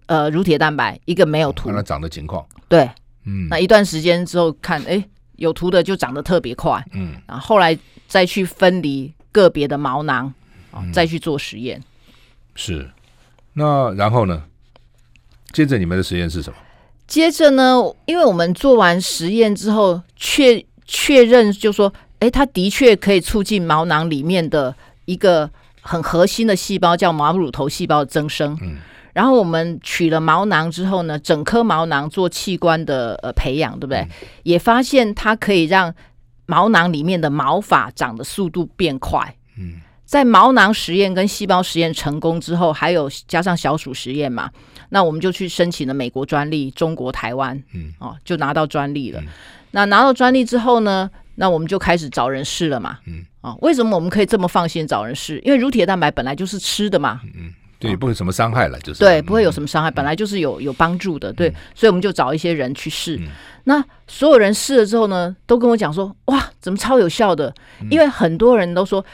[0.06, 2.44] 呃乳铁蛋白，一个没有涂，看它长的情况。
[2.68, 2.90] 对，
[3.24, 5.02] 嗯，那一段时间之后看，哎，
[5.36, 10.34] 有涂的就长得特别快，嗯，然后后来再去分离个别的毛囊，
[10.92, 11.80] 再去做实验。
[12.56, 12.90] 是，
[13.52, 14.42] 那然后呢？
[15.52, 16.56] 接着你们的实验是什么？
[17.06, 25.48] 接着呢，因为我们做完实验之后，确确认就说，哎，它的确可以促进毛囊里面的一个
[25.80, 28.58] 很核心的细胞，叫毛乳头细胞的增生。
[28.60, 28.78] 嗯，
[29.12, 33.98] 然后我们取了毛囊之后呢，整颗毛囊做器官的呃培养，对不对？
[33.98, 34.08] 嗯，
[34.42, 35.94] 也发现它可以让
[36.46, 39.36] 毛囊里面的毛发长的速度变快。
[39.58, 44.48] 嗯，在毛囊实验跟细胞实验成功之后，还有加上小鼠实验嘛。
[44.88, 49.20] 那我们就去申请了美国专利，中国台湾，嗯，哦，就拿到专利了。
[49.20, 49.26] 嗯、
[49.72, 55.40] 那拿到专利之后呢，那我们就开始找人试了嘛，嗯，哦，为什么我们可以这么放心找人试？
[55.40, 63.16] 因为乳铁蛋白本来就是吃的嘛，嗯，对，不会有什么伤害了，就是对，不会有什么伤害，本来就是有有帮助的，对，所以我们就找一些人去试。
[63.16, 63.26] 嗯、
[63.64, 67.52] 那所有人试了之后呢，都跟我讲说，哇，怎么超有效的？
[67.90, 69.04] 因为很多人都说。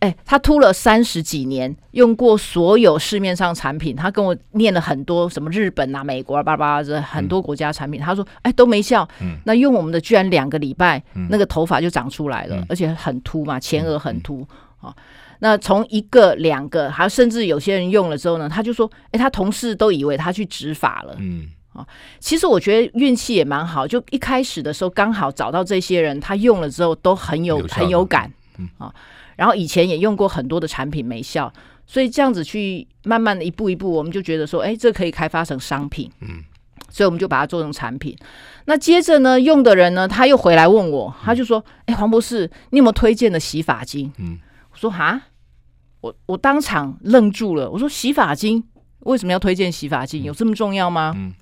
[0.00, 9.08] 哎，他秃了三十几年，用过所有市面上产品，他跟我念了很多什么日本啊、美国啊、巴拉巴拉这很多国家产品，嗯、他说哎都没效。
[9.20, 14.46] 嗯，那用我们的居然两个礼拜，嗯、那个头发就长出来了，嗯、而且很秃嘛，前额很秃
[14.80, 14.94] 啊、嗯哦。
[15.40, 21.16] 那从一个两个，还甚至有些人用了之后呢，他就说，哎，他同事都以为他去植发了。
[21.18, 21.48] 嗯
[22.20, 28.32] 其实我觉得运气也蛮好，就一开始的时候刚好找到这些人，他用了之后都很有，有很有感。
[28.58, 28.86] 嗯啊。
[28.86, 28.94] 哦
[29.38, 31.50] 然后以前也用过很多的产品没效，
[31.86, 36.42] 所以这样子去慢慢的一步一步，我们就觉得说，哎，这可以开发成商品，嗯，
[36.90, 38.16] 所以我们就把它做成产品。
[38.64, 44.12] 那接着呢，用的人呢，他又回来问我，他就说，哎，黄博士，你有没有推荐的洗发精？
[44.18, 44.40] 嗯，
[44.72, 45.22] 我说哈，
[46.00, 48.64] 我我当场愣住了，我说洗发精
[49.04, 50.24] 为什么要推荐洗发精？
[50.24, 51.14] 有这么重要吗？
[51.16, 51.32] 嗯，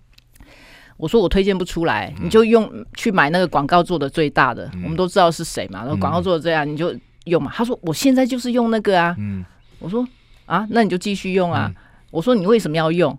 [0.99, 6.95] 我说我推荐不出来，你就用去买那个广告做的最大的，我们都知道是谁嘛，那广告做的这样，你就。
[7.27, 7.53] 用嘛？
[7.55, 9.15] 他说我现在就是用那个啊。
[9.19, 9.45] 嗯，
[9.79, 10.07] 我说
[10.47, 11.67] 啊，那你就继续用啊。
[11.69, 11.75] 嗯、
[12.11, 13.17] 我说你为什么要用？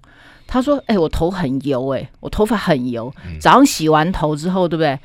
[0.49, 3.13] 他说，哎、欸，我头很油、欸，哎，我头发很油。
[3.25, 4.97] 嗯、早上洗完头之后，对不对？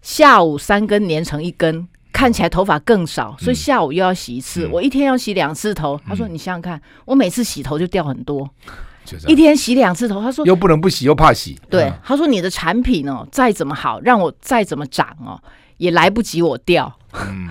[0.00, 4.68] 下午三根连成一根，看起来头发更少，所以下午又要洗一次。
[4.68, 6.00] 嗯、我一天要洗两次头。
[6.06, 8.48] 他说，你想想看，我每次洗头就掉很多，
[9.26, 10.22] 一天洗两次头。
[10.22, 11.58] 他说，又不能不洗，又怕洗。
[11.68, 15.42] 对，他说你的产品哦，再怎么好，让我再怎么长哦，
[15.78, 16.96] 也来不及我掉。
[17.12, 17.48] 嗯。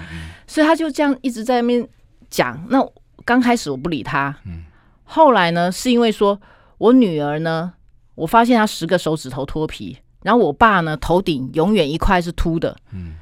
[0.47, 1.87] 所以他就这样一直在那边
[2.29, 2.65] 讲。
[2.69, 2.85] 那
[3.23, 4.63] 刚开始我不理他，嗯，
[5.03, 6.39] 后来呢，是因为说
[6.77, 7.73] 我女儿呢，
[8.15, 13.15] 我发现她十个手指头脱皮，然后我爸呢，头顶永远一块是秃的，嗯，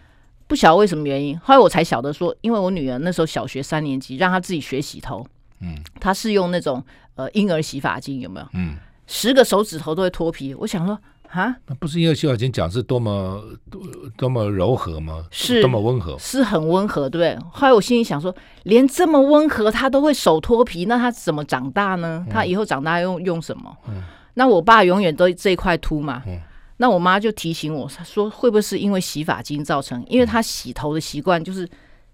[0.47, 1.39] 不晓得为什么原因。
[1.39, 5.25] 后来我才晓得说，因为我女儿那时候小学三年级，让她自己学洗头，
[5.61, 6.83] 嗯，她是用那种
[7.15, 8.47] 呃婴儿洗发精，有没有？
[8.53, 8.75] 嗯，
[9.07, 10.53] 十个手指头都会脱皮。
[10.55, 10.99] 我想说。
[11.33, 13.81] 啊，那不是因为洗发精讲是多么多
[14.15, 15.25] 多么柔和吗？
[15.31, 17.49] 是多么温和，是很温和，对不对？
[17.51, 18.33] 后来我心里想说，
[18.65, 22.23] 连这么温和他都会手脱皮，那他怎么长大呢？
[22.29, 23.75] 他以后长大用用什么？
[23.87, 24.03] 嗯、
[24.35, 26.21] 那我爸永远都这一块秃嘛。
[26.27, 26.39] 嗯、
[26.77, 30.05] 那我妈就提醒我她说，会不会是因为洗发精造成？
[30.07, 31.67] 因为他洗头的习惯就是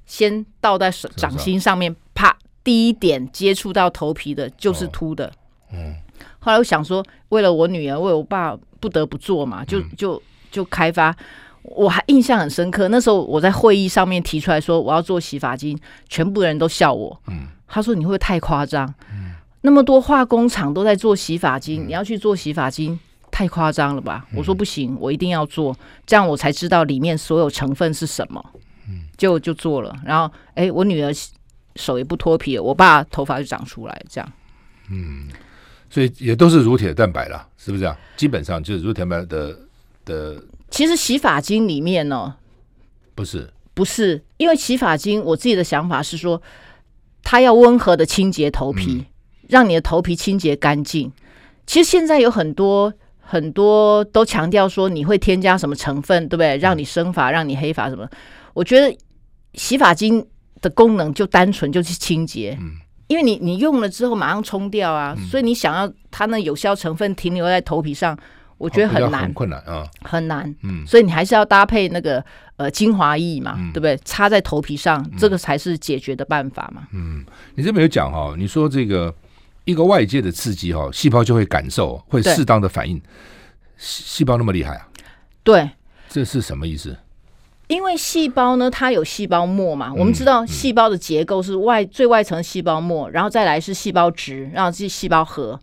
[0.05, 5.27] 先倒在掌心上面，啪，第一点接触到头皮的就是秃的。
[5.27, 5.95] 哦、嗯。
[6.39, 8.57] 后来我想说，为了我女儿，为我爸。
[8.81, 11.13] 不得不做嘛，就就就开发。
[11.63, 17.21] 我还印象很深刻，那时候我在会议上面提出来说我要做洗发精，全部人都笑我。
[17.27, 18.87] 嗯，他说你会不会太夸张？
[19.11, 22.97] 嗯，那么多化工厂都在做洗发精，你要去做洗发精，
[23.29, 24.25] 太夸张了吧？
[24.33, 25.75] 我说不行，我一定要做，
[26.05, 28.41] 这样我才知道里面所有成分是什么。
[28.87, 31.11] 嗯，就就做了，然后哎，我女儿
[31.75, 34.31] 手也不脱皮了，我爸头发就长出来，这样。
[34.89, 35.27] 嗯。
[35.89, 37.97] 所以也都是乳铁蛋白啦，是不是啊？
[38.15, 39.59] 基本上就是乳铁蛋白的
[40.05, 40.43] 的。
[40.69, 42.35] 其实洗发精里面呢，
[43.15, 46.39] 不是不是，因为洗发精，我自己的想法是说，
[47.23, 49.05] 它要温和的清洁头皮，嗯、
[49.47, 51.11] 让你的头皮清洁干净。
[51.65, 56.57] 其实现在有很多很多都强调说你会添加什么成分，对不对？
[56.57, 58.07] 让你生发，让你黑发什么？
[58.53, 58.95] 我觉得
[59.55, 60.23] 洗发精
[60.61, 62.57] 的功能就单纯就是清洁。
[62.61, 62.73] 嗯。
[63.09, 68.15] 因为你你用了之后马上冲掉啊，嗯、所以你想要它那有效成分停留在头皮上，
[68.59, 70.55] 我觉得很难，很困难啊，很难。
[70.61, 72.23] 嗯，所以你还是要搭配那个
[72.57, 73.97] 呃精华液嘛，嗯、对不对？
[74.05, 76.87] 擦在头皮上，嗯、这个才是解决的办法嘛。
[76.93, 79.11] 嗯，你这边有讲哈，你说这个
[79.65, 83.01] 一个外界的刺激哈，细胞就会感受，会适当的反应。
[83.75, 84.87] 细胞那么厉害啊？
[85.43, 85.67] 对，
[86.09, 86.95] 这是什么意思？
[87.69, 89.93] 因为细胞呢，它有细胞膜嘛。
[89.95, 95.57] 我们知道细胞的结构是外最外层细胞膜，然后再来是细胞质，然后是细胞核。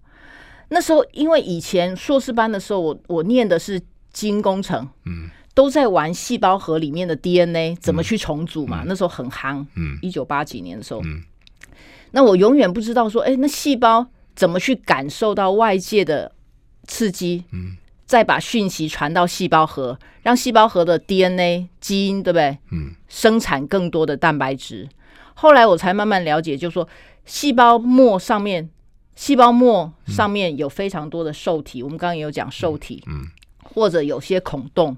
[0.69, 3.81] 那时候，因为以前硕士班的时候，我我念的是
[4.13, 8.85] 基因工程，嗯，都在玩细胞核里面的 DNA 怎么去重组嘛。
[8.87, 11.25] 那时候很夯，嗯，一九八几年的时候，嗯，
[12.13, 16.31] 那我永远不知道说，哎，那细胞怎么去感受到外界的
[16.87, 17.77] 刺激，嗯。
[18.07, 22.57] 再把讯息传到细胞核，让细胞核的 DNA 基因，对不对？
[22.71, 24.89] 嗯，生产更多的蛋白质。
[25.35, 26.89] 后来我才慢慢了解，就是说
[27.25, 28.71] 细胞膜上面，
[29.17, 31.83] 细胞膜上面有非常多的受体。
[31.83, 33.27] 我们刚刚也有讲受体，嗯，
[33.65, 34.97] 或者有些孔洞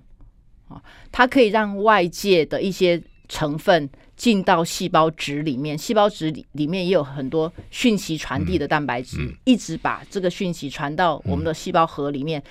[0.69, 5.77] 啊，它可以让外界的一些成分进到细胞质里面。
[5.77, 12.43] 细胞质里里面也有很多讯息传递的蛋白质，一直把这个讯息传到我们的细胞核里面。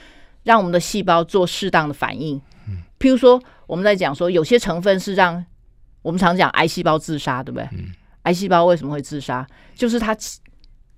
[0.48, 2.42] 让我们的细胞做适当的反应，
[2.98, 5.44] 譬如说，我们在讲说，有些成分是让
[6.02, 7.68] 我们常讲癌细胞自杀，对不对？
[8.24, 9.46] 癌细胞为什么会自杀？
[9.76, 10.16] 就是它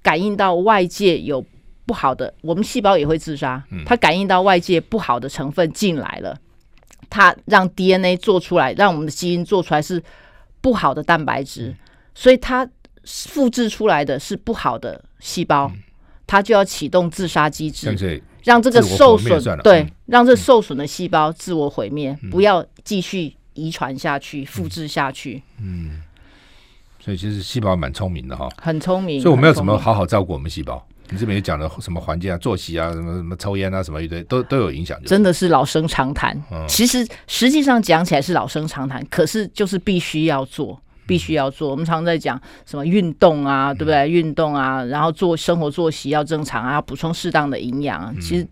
[0.03, 1.43] 感应到外界有
[1.88, 3.63] 不好的，我们细胞也会自杀。
[3.88, 6.38] 它感应到外界不好的成分进来了，
[7.09, 9.99] 它让 DNA 做出来，让我们的基因做出来是
[10.62, 11.75] 不好的蛋白质，
[12.13, 12.69] 所以它
[13.03, 15.71] 复制出来的是不好的细胞，
[16.27, 18.21] 它就要启动自杀机制。
[18.43, 25.43] 让这个受损，对，让这受损的细胞自我毁灭，不要继续遗传下去、复制下去。
[25.62, 26.02] 嗯，
[26.99, 29.21] 所以其实细胞蛮聪明的哈，很聪明。
[29.21, 30.86] 所以我们要怎么好好照顾我们细胞？
[31.12, 34.95] 你这边也讲了什么环境啊、作息啊、什么什么抽烟啊、什么一堆，都都有影响。
[35.06, 36.39] 真的是老生常谈。
[36.67, 40.80] 其实实际上讲起来是老生常谈，可是就是必须要做。
[41.09, 44.07] 必须要做，我们常常在讲什么运动啊，对不对？
[44.07, 48.47] 运动啊，然后做生活作息要正常啊，补充适当的营养，其实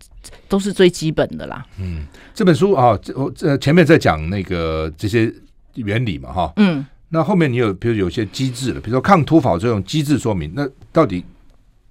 [0.48, 1.64] 都是最基本的啦。
[1.78, 5.32] 嗯，这本书啊，我这前面在讲那个这些
[5.74, 11.24] 原理嘛，哈，嗯，那后面你有比如有些机制了，比如说抗突法这种机制说明，那到底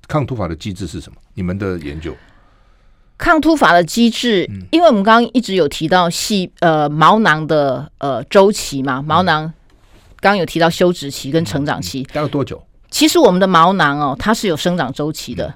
[0.06, 1.18] 抗突法的机制是什么？
[1.36, 2.14] 你们的研究？
[3.18, 9.54] 抗突法的机制，因为我们刚刚一直有提到细呃毛囊的呃周期嘛，毛囊。
[10.20, 12.62] 刚刚有提到休止期跟成长期，大概多久？
[12.90, 15.54] 其实我们的毛囊哦，它是有生长周期的。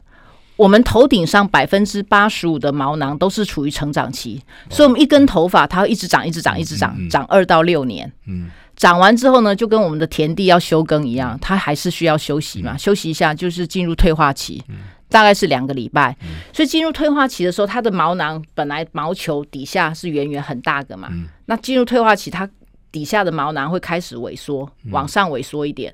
[0.58, 8.12] 我们头顶上百分之八十五的毛囊都是处于成长期，所以我们一根头发它会一直长，一直长，一直长，长二到六年。
[8.28, 14.62] 嗯，长完之后呢，就跟我们的田地要休耕一样，它还是需要休息嘛，休息一下就是进入退化期，
[15.10, 16.15] 大概是两个礼拜。
[16.54, 21.10] 所以进入退化期的时候，它的毛囊本来毛球底下是圆圆很大个嘛，
[21.45, 22.47] 那进入退化期它。
[22.92, 25.94] 底下的毛囊会开始萎缩，往上萎缩一点，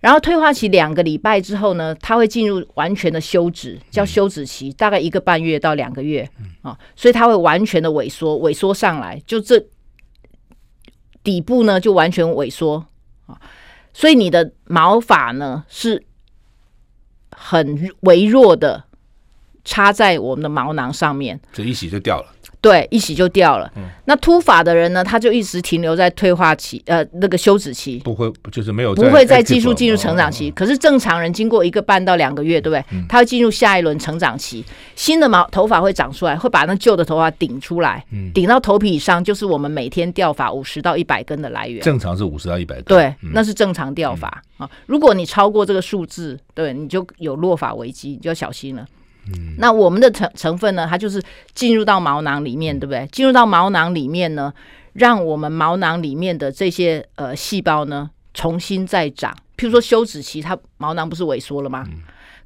[0.00, 9.62] 然后退化期两个礼拜之后呢，它会进入完全的休止，叫休止期，嗯、大概一个半月到两个月、嗯、啊，所以它会完全的萎缩，萎缩上来，就这
[11.22, 12.84] 底部呢就完全萎缩
[13.26, 13.38] 啊，
[13.92, 16.02] 所以你的毛发呢是
[17.30, 18.84] 很微弱的
[19.64, 22.34] 插在我们的毛囊上面，这一洗就掉了。
[22.60, 23.70] 对，一洗就掉了。
[23.76, 30.50] 嗯、那突法的人呢，他就一直停留在退化期，呃，那个休止期，不会，就是没有，不会再继续进入成长期。
[30.50, 32.84] 哦、可是正常人经过一个半到两个月，对不对？
[32.92, 34.62] 嗯、他会进入下一轮成长期，
[34.94, 41.82] 新的毛头发会长出来，会把那旧的头发顶出来，嗯、顶到头皮以上，就是我们每天掉发五十到一百根的来源。
[41.82, 44.70] 正常是五十到一百根，对，嗯、那是正常掉发、嗯、啊。
[44.84, 48.86] 如果你超过这个数字，对，你就有落发危机，你就要小心了。
[49.58, 50.86] 那我们的成成分呢？
[50.88, 51.22] 它就是
[51.54, 53.06] 进入到毛囊里面，对不对？
[53.12, 54.52] 进入到毛囊里面呢，
[54.94, 59.32] 让我们毛囊里面的这些呃细胞呢重新再长。
[59.56, 61.86] 譬如说休止期，它毛囊不是萎缩了吗？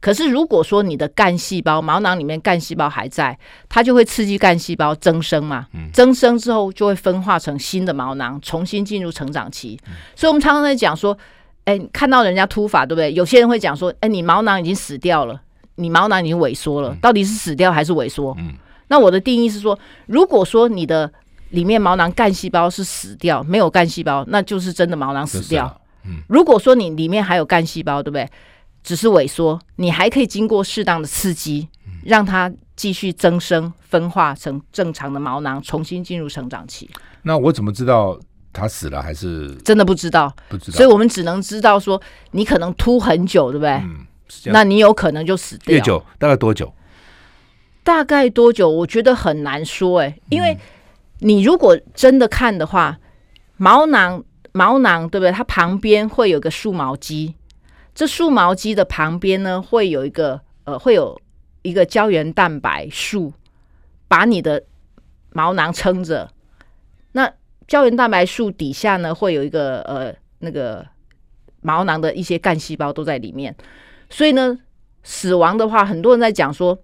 [0.00, 3.38] 可是如果说你的干细胞毛囊里面干细胞还在，
[3.70, 5.66] 它就会刺激干细胞增生嘛。
[5.94, 9.80] 增生之后就会分化成新的毛囊，重新进入成长期。
[10.14, 11.16] 所以我们常常在讲说，
[11.64, 13.14] 哎，看到人家秃发，对不对？
[13.14, 15.40] 有些人会讲说，哎，你毛囊已经死掉了。
[15.76, 18.34] 你毛囊已经萎缩了，到底是死掉还是萎缩？
[18.38, 18.54] 嗯，
[18.88, 21.12] 那我的定义是说，如果说你的
[21.50, 25.80] 里面毛囊干细胞是死掉，没有干细胞，那就是真的毛囊死掉。
[26.04, 28.28] 嗯，如果说你里面还有干细胞，对不对？
[28.82, 31.66] 只是萎缩，你还可以经过适当的刺激，
[32.04, 36.90] 让它继续增生、分化成正常的毛囊，重新进入成长期。
[37.22, 38.20] 那我怎么知道
[38.52, 40.30] 它死了还是真的不知道？
[40.50, 41.98] 不知道，所以我们只能知道说，
[42.32, 43.70] 你可能秃很久，对不对？
[43.70, 44.04] 嗯。
[44.46, 45.74] 那你有可能就死掉。
[45.74, 46.72] 越久大概多久？
[47.82, 48.68] 大概多久？
[48.68, 50.56] 我觉得很难说哎、欸，因为
[51.18, 52.98] 你如果真的看的话，
[53.56, 55.30] 毛囊毛囊对不对？
[55.30, 57.34] 它旁边会有个竖毛肌，
[57.94, 61.20] 这竖毛肌的旁边呢会有一个呃，会有
[61.62, 63.32] 一个胶原蛋白束，
[64.08, 64.62] 把你的
[65.30, 66.30] 毛囊撑着。
[67.12, 67.30] 那
[67.68, 70.86] 胶原蛋白束底下呢，会有一个呃那个
[71.60, 73.54] 毛囊的一些干细胞都在里面。
[74.10, 74.58] 所以呢，
[75.02, 76.78] 死亡的话，很多人在讲说，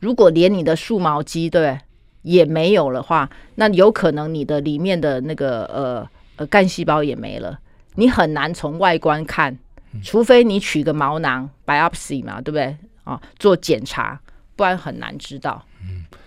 [0.00, 1.78] 如果连你的竖毛肌对，对
[2.22, 7.58] 也没有的话，那有可能你的里面的那个呃呃干细胞也没了，
[7.94, 9.56] 你很难从外观看，
[10.02, 12.76] 除非你取个毛囊 biopsy 嘛，对不对？
[13.04, 14.20] 啊，做检查，
[14.54, 15.64] 不然很难知道。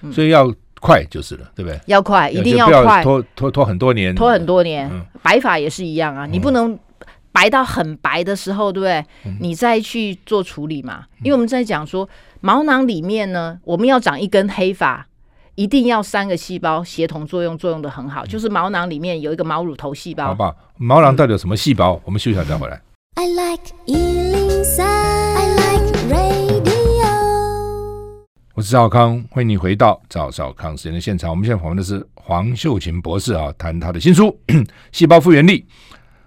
[0.02, 1.80] 嗯，所以要快就是了，对不对？
[1.86, 4.90] 要快，一定要快，拖拖拖很多年，拖很多年。
[4.92, 6.78] 嗯，白发也是一样啊，你不能
[7.32, 9.06] 白到很白的时候，对不对？
[9.40, 11.06] 你再去做处理嘛。
[11.24, 12.08] 因为我们在讲说，
[12.40, 15.08] 毛囊里面呢，我们要长一根黑发。
[15.56, 18.26] 一定要三个细胞协同作用，作用的很好。
[18.26, 20.28] 就是毛囊里面有一个毛乳头细胞。
[20.28, 21.96] 好吧，毛囊到底有什么细胞？
[21.96, 22.82] 嗯、我们休息一下再回来。
[23.16, 27.12] I like 103, I like radio。
[28.56, 31.30] 我是赵少康，欢迎你回到赵少康时间的现场。
[31.30, 34.36] 我们现在访问的是黄秀琴博士啊，谈他的新书
[34.94, 35.60] 《细胞复原力》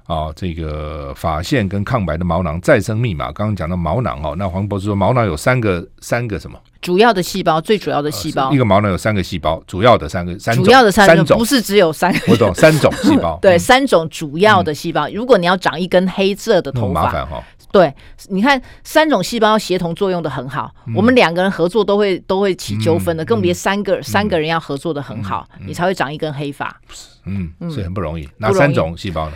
[0.06, 3.32] 啊，这个发线跟抗白的毛囊再生密码。
[3.32, 6.58] 刚刚讲到毛囊哦，那黄博士说毛囊有三个三个什么？
[6.82, 15.08] 主要的细胞，最主要的细胞，一个毛囊有三个细胞，主要的三个，三种，主要的三种，种不是只有三个，我懂，三种细胞， 对，三种主要的细胞。
[15.08, 17.42] 如果你要长一根黑色的头发，麻烦哈。
[17.72, 17.92] 对，
[18.28, 26.78] 你看三种细胞协同作用的很好，我们两个人合作都会都会起纠纷的，更别三个三个人要合作的很好，你才会长一根黑发。
[27.24, 28.28] 嗯，所以很不容易。
[28.36, 29.32] 哪三种细胞呢？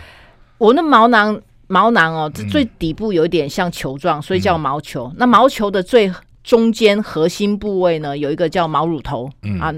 [0.59, 5.11] 我那毛囊毛囊哦，这最底部有一点像球状，所以叫毛球。
[5.17, 6.11] 那毛球的最
[6.43, 9.73] 中间核心部位呢，有一个叫毛乳头、嗯、啊。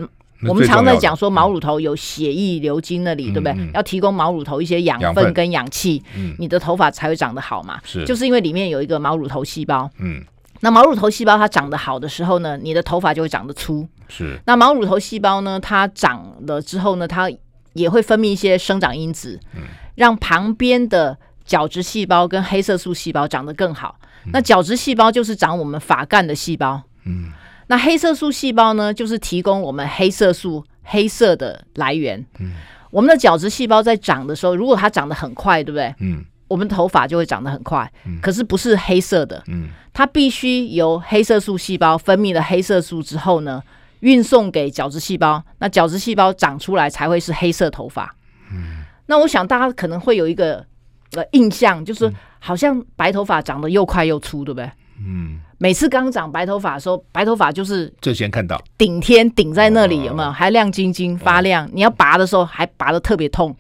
[0.47, 3.51] 我们常在讲说毛乳头有血液流经那里，嗯、对不对？
[3.51, 7.79] 嗯、要提供毛乳头一些养分跟氧气，嗯、你的头发才会长得好嘛。
[7.83, 9.87] 是，就是因为里面有一个毛乳头细胞。
[9.99, 10.19] 嗯，
[10.61, 13.87] 那毛乳头细胞它长得好的时候呢，你的头发就会长得粗。
[14.07, 17.29] 是，那毛乳头细胞呢，它长了之后呢，它
[17.73, 19.61] 也会分泌一些生长因子，嗯、
[19.95, 23.97] 让旁边的角质细胞跟黑色素细胞长得更好。
[24.31, 27.31] 那角质细胞就是长我们发干的细胞，嗯，
[27.67, 32.53] 那黑色素细胞呢，就是提供我们黑色素黑色的来源，嗯，
[32.91, 35.95] 我们的角质细胞在长的时候，如果它长得很快，对不对？
[35.99, 43.63] 嗯，我们头发就会长得很快，嗯，可是不是黑色的，嗯，它必须由黑色素细胞分泌了黑色素之后呢，
[44.01, 48.15] 运送给角质细胞，那角质细胞长出来才会是黑色头发，
[48.51, 48.80] 嗯，
[49.11, 50.65] 那我想大家可能会有一个
[51.11, 52.11] 呃印象，就是。
[52.43, 54.67] 好像白头发长得又快又粗，对不对？
[54.97, 60.31] 嗯，每次刚长白头发的时候，白头发就是最先看到顶天顶在那里，有没有？
[60.31, 61.69] 还亮晶晶发亮。
[61.71, 63.55] 你要拔的时候还拔的特别痛，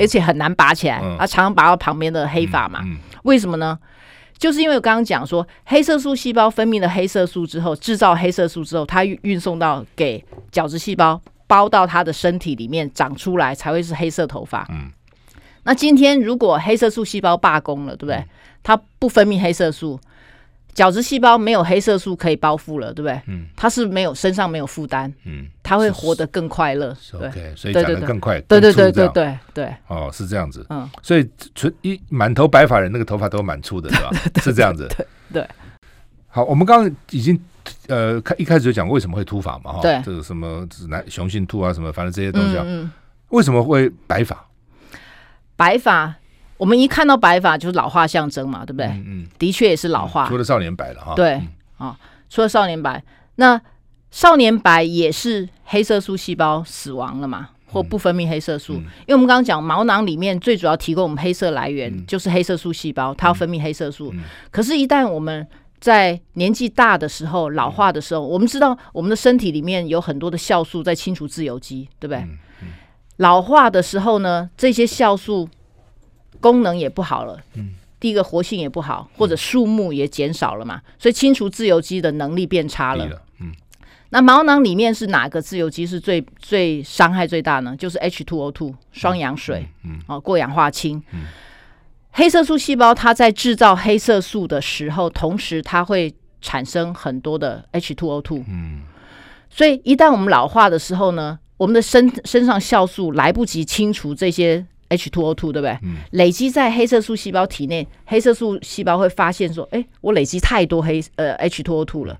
[0.00, 2.82] 而且很难拔起来，啊，常常拔到旁边的黑发嘛。
[3.24, 3.78] 为什么呢？
[4.38, 14.66] 就是因为我刚刚讲说，黑色素细胞分泌了黑色素之后，制造黑色素之后，它运送到给角质细胞，包到他的身体里面长出来，才会是黑色头发。
[14.70, 14.90] 嗯。
[15.64, 18.24] 那今天如果黑色素细胞罢工了，对不对？
[18.62, 19.98] 它不分泌黑色素，
[20.74, 23.20] 角质细胞没有黑色素可以包覆了，对不对？
[23.26, 26.96] 嗯，它是没有身上没有负担，嗯，它会活得更快乐。
[27.14, 29.74] OK，所以长得更快，对对对对对对。
[29.88, 30.64] 哦，是这样子。
[30.70, 34.10] 嗯，所以纯一满头白发人，那个头发都蛮粗的，是吧？
[34.42, 34.86] 是这样子。
[34.96, 35.48] 对对。
[36.36, 37.40] 好，我们刚刚已经
[37.88, 42.92] 呃开一开始就讲为什么会秃发嘛，哈，对，这个什么男雄性秃啊，什么反正这些东西啊，嗯，
[43.30, 44.46] 为什么会白发？
[45.56, 46.14] 白发，
[46.58, 48.84] 我们一看到白发就是老化象征嘛，对不对？
[48.88, 50.28] 嗯，嗯的确也是老化。
[50.28, 51.14] 除了少年白了哈。
[51.14, 51.40] 对，
[51.78, 53.02] 啊、除了少年白，
[53.36, 53.58] 那
[54.10, 58.74] 少年白也是黑色素细胞死亡了嘛，或不分泌黑色素。
[58.74, 64.12] 因为我们刚刚讲毛囊里面最主要提供我们黑色来源就是黑色素细胞，它要分泌黑色素。
[64.50, 65.48] 可是，一旦我们
[65.80, 72.18] 在年纪大的时候老化的时候，我们知道我们的身体里面有很多的酵素在清除自由基，对不对？
[72.18, 72.38] 嗯
[73.18, 75.48] 老化的时候呢，这些酵素
[76.38, 77.40] 功能也不好了。
[77.54, 83.22] 嗯，第一个活性也不好，或者数目也减少了嘛，所以清除自由基的能力变差了。
[83.40, 83.52] 嗯，
[84.10, 87.74] 那毛囊里面是哪个自由基是最最伤害最大呢？
[87.74, 89.66] 就是 H2O2 双氧水。
[89.82, 91.02] 嗯，哦，过氧化氢。
[91.12, 91.24] 嗯，
[92.18, 98.42] 黑色素细胞它在制造黑色素的时候，同时它会产生很多的 H2O2。
[98.48, 98.84] 嗯，
[99.50, 105.78] 所以一旦我们老化的时候呢，我们的身身上酵素来不及清除这些 H2O2，对不对？
[105.82, 112.18] 嗯、累积在黑色素细胞体内，黑色素细胞会发现说：“哎，我累积太多黑呃 H2O2 了，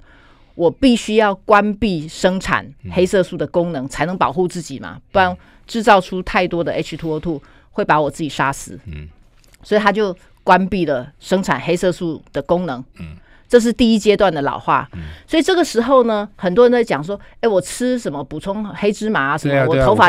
[0.56, 5.34] 我必须要关闭生产黑色素的功能，嗯、才能保护自己嘛，不然
[5.66, 7.40] 制造出太多的 H2O2
[7.70, 9.08] 会把我自己杀死。”嗯，
[9.66, 12.78] 所以它就关闭了生产黑色素的功能。
[13.00, 13.16] 嗯，
[13.48, 14.88] 这是第一阶段的老化。
[14.92, 20.08] 嗯、所以这个时候呢，很多人在讲说，哎，我吃什么补充黑芝麻啊什么，我头发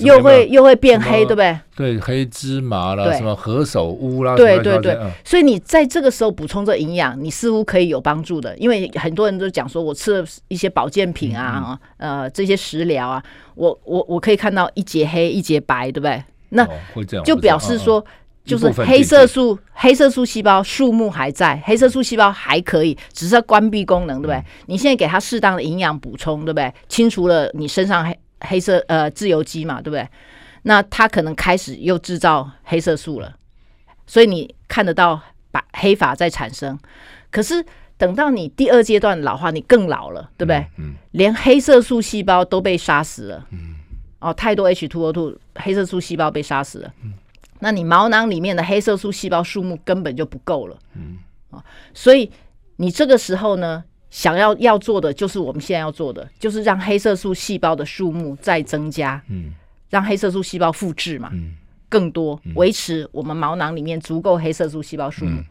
[0.00, 1.56] 又会又会变黑，对不对？
[1.76, 4.98] 对，黑芝麻啦，什么何首乌啦，对对对。
[5.24, 13.22] 所以你在这个时候补充这营养，你似乎可以有帮助的，因为很多人都讲说我吃了一些保健品啊，嗯、呃，这些食疗啊，
[13.54, 16.20] 我我我可以看到一节黑一节白，对不对？
[16.48, 16.66] 那
[17.24, 18.04] 就表示说。
[18.48, 24.36] 就是黑色素，黑色素细胞数目还在，黑色素细胞还可以，只是要关闭功能，对不对？
[24.36, 26.72] 嗯、你现在给它适当的营养补充，对不对？
[26.88, 30.08] 清除了你身上黑黑色呃自由基嘛，对不对？
[30.62, 33.34] 那它可能开始又制造黑色素了，
[34.06, 35.20] 所以你看得到
[35.50, 36.78] 白黑发在产生。
[37.30, 37.64] 可是
[37.96, 40.56] 等到你第二阶段老化，你更老了，对不对？
[40.76, 43.46] 嗯，嗯连黑色素细胞都被杀死了。
[43.50, 43.74] 嗯，
[44.20, 46.92] 哦，太多 H two O two 黑色素细胞被杀死了。
[47.02, 47.12] 嗯。
[47.60, 51.18] 那你毛囊里面的黑色素细胞数目根本就不够了，嗯
[51.50, 52.30] 啊，所以
[52.76, 59.52] 你这个时候呢，想要要做的就是我们现在要做的，就是让黑色素细胞的数目再增加，嗯，
[59.90, 61.54] 让黑色素细胞复制嘛，嗯，
[61.88, 65.42] 更多维持我们毛囊里面足够黑色素细胞数目。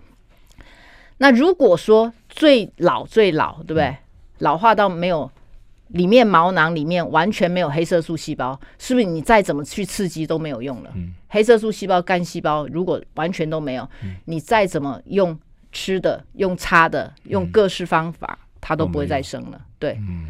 [1.17, 3.97] 那如果说最老最老，对不对？
[4.39, 5.31] 老化到没有。
[5.89, 10.91] 里面毛囊里面完全没有黑色素细胞，是不是你再怎么去刺激都没有用了？
[10.95, 15.37] 嗯、黑色素细胞、干细胞如果完全都没有，嗯、你再怎么用
[15.71, 19.61] 吃的、用擦的、用各式方法，嗯、它都不会再生了。
[19.79, 20.29] 对，嗯、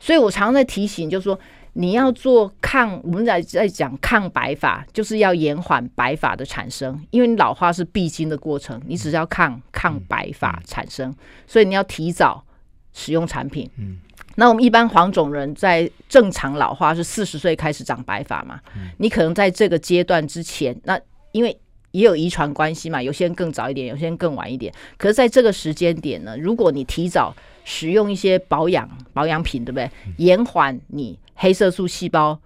[0.00, 1.38] 所以我常常在提醒，就是说
[1.74, 11.14] 你要做抗，我们在在讲抗白发，就是要延缓白发的产生，因为你老化是必经的过程，你只是要抗抗白发产生，
[11.46, 12.44] 所以你要提早
[12.92, 13.70] 使用产品。
[13.76, 13.98] 嗯
[14.36, 18.60] 那我们一般黄种人在正常老化是四十岁开始长白发嘛？
[18.76, 21.00] 嗯、你可能在这个阶段之前，那
[21.32, 21.58] 因为
[21.92, 24.72] 也有遗传关系嘛，有些人更早一点，有些人更晚一点。
[24.98, 27.34] 可是在这个时间点呢，如果你提早
[27.64, 29.90] 使用一些保养保养品，对不对？
[30.18, 32.38] 延缓你黑色素细胞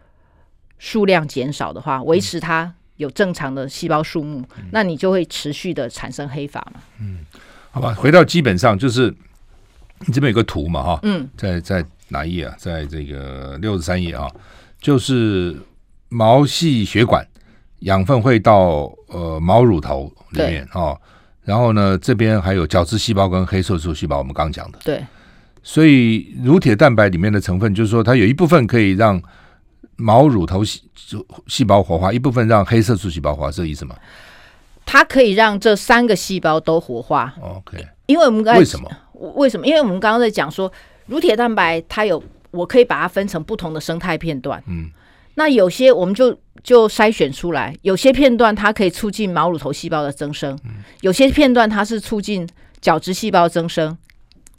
[0.79, 6.81] 数量减少的话，维持它有正常的细胞数目，嗯、那你就会持续的产生黑发嘛。
[7.01, 7.27] 嗯，
[7.73, 9.13] 好吧，回到基本上就是。
[10.07, 12.55] 你这边有个图嘛，哈，嗯，在在哪一页啊？
[12.59, 14.27] 在这个六十三页啊，
[14.81, 15.57] 就是
[16.09, 17.27] 毛细血管
[17.81, 20.99] 养分会到呃毛乳头里面哦，
[21.43, 25.05] 然后呢，这边还有角质细胞跟黑色素细胞，我们刚讲的，对，
[25.63, 29.23] 所以乳铁蛋白里面的成分，就是说它有一部分可以让
[29.97, 30.83] 毛乳头细
[31.47, 33.95] 细胞活化，一部分让黑色素细胞活化，这个意思吗？
[34.87, 38.91] 它可以让这三个细胞都活化，OK，因为我们刚才为什么？
[39.35, 39.67] 为什么？
[39.67, 40.73] 因为我们刚刚在讲说，
[41.07, 44.63] 乳铁蛋白它有，我可以把它分成不同的生态片段。
[44.67, 44.91] 嗯，
[45.35, 52.49] 那有些我们就就筛选出来，有些片段它可以促进毛乳头细胞的增生，嗯、有些片段它是促进
[52.81, 53.97] 角质细胞增生，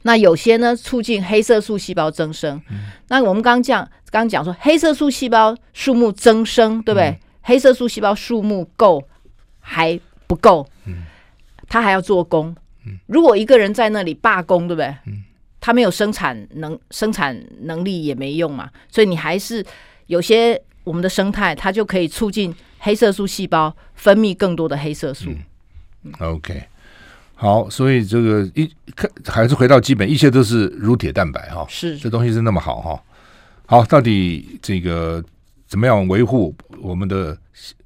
[0.04, 2.62] 那有些呢促进黑色素细胞增生。
[2.70, 7.10] 嗯、那我们刚刚讲，刚刚讲说黑色素细胞数目增生，对不对？
[7.10, 9.04] 嗯、黑色素细胞数目够
[9.60, 10.68] 还不够？
[10.86, 11.04] 嗯，
[11.68, 12.56] 它还要做工。
[13.08, 14.88] 如果一个人在那里罢工，对不对？
[15.06, 15.24] 嗯
[15.64, 18.68] 他没有生产能生产能力也没用嘛。
[18.90, 19.64] 所以你还是
[20.08, 25.30] 有些我们的生态，它就可以促进黑色素细胞分泌更多的黑色素。
[26.02, 26.64] 嗯、OK，
[27.36, 31.64] 好，所以这个一看还是回到基本，一切都是乳铁蛋白哈。
[31.70, 33.04] 是，这东西是那么好哈。
[33.68, 35.24] 好，到底这个
[35.68, 37.38] 怎么样维护我们的，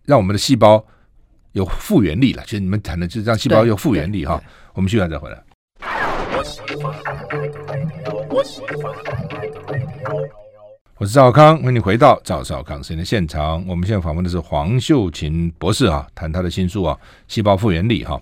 [0.05, 0.81] 让我们的细胞
[1.51, 2.43] 有复原力了？
[2.45, 4.41] 其实你们谈的就是让细胞有复原力哈。
[4.75, 5.41] 我们休息再回来。
[10.97, 13.65] 我是赵康，欢迎你回到赵少康时间的现场。
[13.65, 16.97] 我们现在访问的是黄秀琴博士啊，谈他的新书啊
[17.33, 18.21] 《细胞复原力》哈。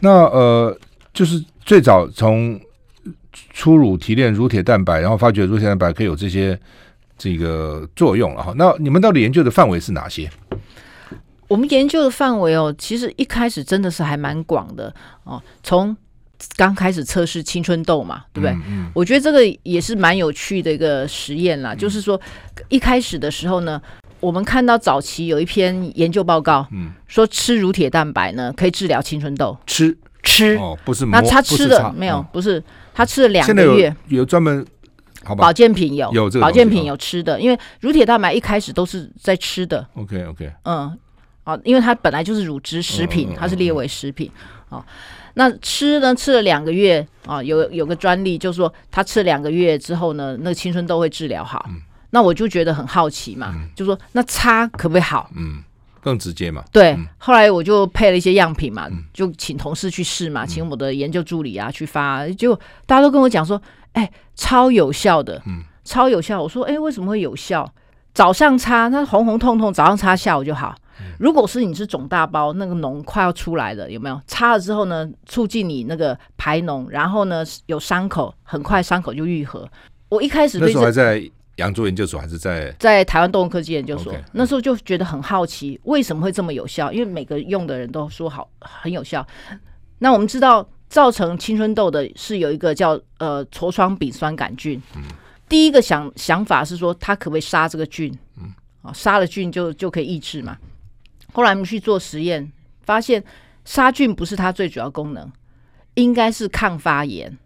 [0.00, 0.74] 那呃，
[1.12, 2.58] 就是最早从
[3.50, 6.58] 初乳提炼乳铁蛋白，然后发觉乳铁蛋白可以有这些
[7.18, 8.54] 这个作用了哈。
[8.56, 10.30] 那你们到底研究的范围是哪些？
[11.52, 14.90] 我们研究的范围哦，其实一开始真的是还蛮广的
[15.24, 15.38] 哦。
[15.62, 15.94] 从
[16.56, 18.52] 刚开始测试青春痘嘛，对不对？
[18.52, 21.74] 嗯嗯、我觉得这个也是蛮有趣的一个实验啦。
[21.74, 22.18] 嗯、就是说，
[22.70, 23.78] 一开始的时候呢，
[24.18, 29.54] 我们看到早期有一篇研究报告，嗯，说吃乳铁蛋白呢可以治疗青春痘。
[29.66, 34.66] 吃吃哦，不是那他吃的没有，哦、不是他吃了两个月，有，有专门？
[35.36, 39.86] 保健品有有这个保健品有吃的，因为乳铁蛋白一开始都是在吃的。
[39.96, 40.98] OK OK，嗯。
[41.44, 44.30] 哦，因为它本来就是乳汁食品，它是列为食品。
[44.68, 44.82] 哦，
[45.34, 46.14] 那吃呢？
[46.14, 51.68] 吃了两个月啊，有有个专利，就是说他吃了两个月之后呢，那个青春痘会治疗好。
[52.10, 55.30] 那我就觉得很好奇嘛，就说那擦可不可以好？
[55.36, 55.62] 嗯，
[56.00, 56.64] 更直接嘛。
[56.72, 62.54] 对，嗯、后来我就配了一些样品嘛，就请同事去试嘛，请我的研究助理啊去发，就
[62.86, 63.60] 大家都跟我讲说，
[63.92, 66.40] 哎，超有效的，嗯，超有效。
[66.40, 67.70] 我说，哎，为什么会有效？
[68.14, 70.74] 早上擦，那红红痛痛，早上擦下午就好。
[71.18, 74.20] 如果是你是肿大包，那个脓快要出来了，有没有？
[74.26, 79.68] 擦了之后呢，促进你那个排脓，然后呢有伤口，很快伤口就愈合。
[80.08, 81.22] 我一开始那时候还在
[81.56, 84.12] 扬州研究所，还是在在台湾动物科技研究所。
[84.12, 86.92] Okay, 那时候就觉得很好奇，为什么会这么有效？
[86.92, 89.26] 因为每个用的人都说好很有效。
[89.98, 94.82] 那我们知道造成青春痘的是有一个叫呃痤疮丙酸杆菌。
[94.96, 95.02] 嗯。
[95.48, 98.12] 第一个想想法是说，它可不可以杀这个菌？
[98.38, 98.52] 嗯。
[98.82, 100.58] 啊，杀了菌就就可以抑制嘛。
[101.32, 102.52] 后来我们去做实验，
[102.82, 103.22] 发现
[103.64, 105.30] 杀菌不是它最主要功能，
[105.94, 107.38] 应该是抗发炎。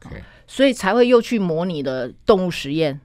[0.00, 0.22] Okay.
[0.46, 3.00] 所以才会又去模拟的动物实验，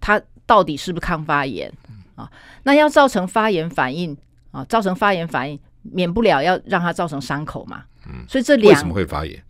[0.00, 1.72] 它到底是不是抗发炎
[2.16, 2.30] 啊？
[2.64, 4.16] 那要造成发炎反应
[4.50, 7.84] 啊，造成发炎反应，免不了要让它造成伤口嘛。
[8.06, 9.42] 嗯，所以这两为什么会发炎？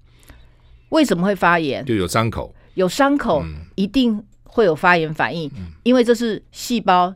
[0.91, 1.85] 为什么会发炎？
[1.85, 3.43] 就有伤口，有伤口
[3.75, 7.13] 一定会有发炎反应，嗯，因为这是细胞。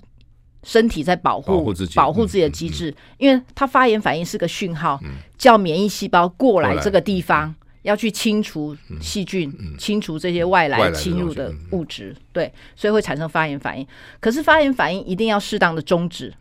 [0.67, 9.49] 身体在保护保护自己，保护自己的机制，嗯嗯嗯、因为它发炎反应是个讯号，嗯、叫免疫细胞过来这个地方，要去清除细菌，
[9.79, 13.87] 清除这些外来侵入的物质，对，所以会产生发炎反应。
[14.19, 16.35] 可是发炎反应一定要适当的终止，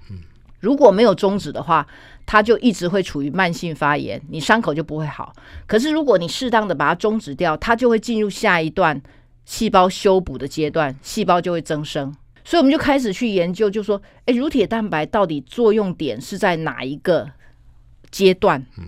[0.59, 1.85] 如果没有终止的话，
[2.25, 5.31] 它就一直会处于慢性发炎，你伤口就不会好。
[5.67, 8.99] 可是如果你适当的把它终止掉，它就会进入下一段
[9.45, 12.11] 细胞修补的阶段，细胞就会增生。
[12.45, 17.29] 所以我们就开始去研究，就说，哎，乳铁蛋白到底作用点是在哪一个
[18.11, 18.63] 阶段？
[18.77, 18.83] 嗯，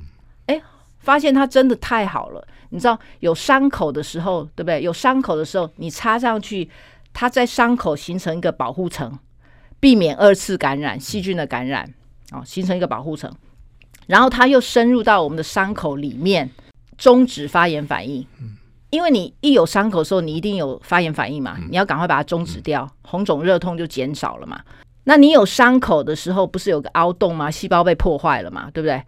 [0.45, 0.61] 哎，
[0.99, 2.47] 发现它真的太好了。
[2.69, 4.83] 你知道，有伤口的时候，对不对？
[4.83, 6.69] 有伤口的时候，你插上去，
[7.11, 9.17] 它在伤口形成一个保护层，
[9.79, 11.91] 避免二次感染细菌的感染，
[12.31, 13.33] 哦，形成一个保护层。
[14.05, 16.51] 然后它又深入到我们的伤口里面，
[16.95, 18.23] 终止发炎反应。
[18.39, 18.55] 嗯。
[18.89, 24.61] 因为你一有伤口的时候，你一定有发炎反应嘛，你要赶快把它终止掉，红肿热痛就减少了嘛。
[25.03, 27.49] 那你有伤口的时候，不是有个凹洞吗？
[27.51, 29.01] 细胞被破坏了嘛，对不对？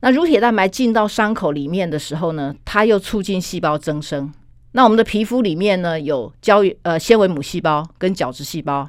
[0.00, 4.32] 那乳铁蛋白进到伤口里面的时候呢，它又促进细胞增生。
[4.72, 8.88] 那我们的皮肤里面呢，有胶原呃纤维母细胞跟角质细胞，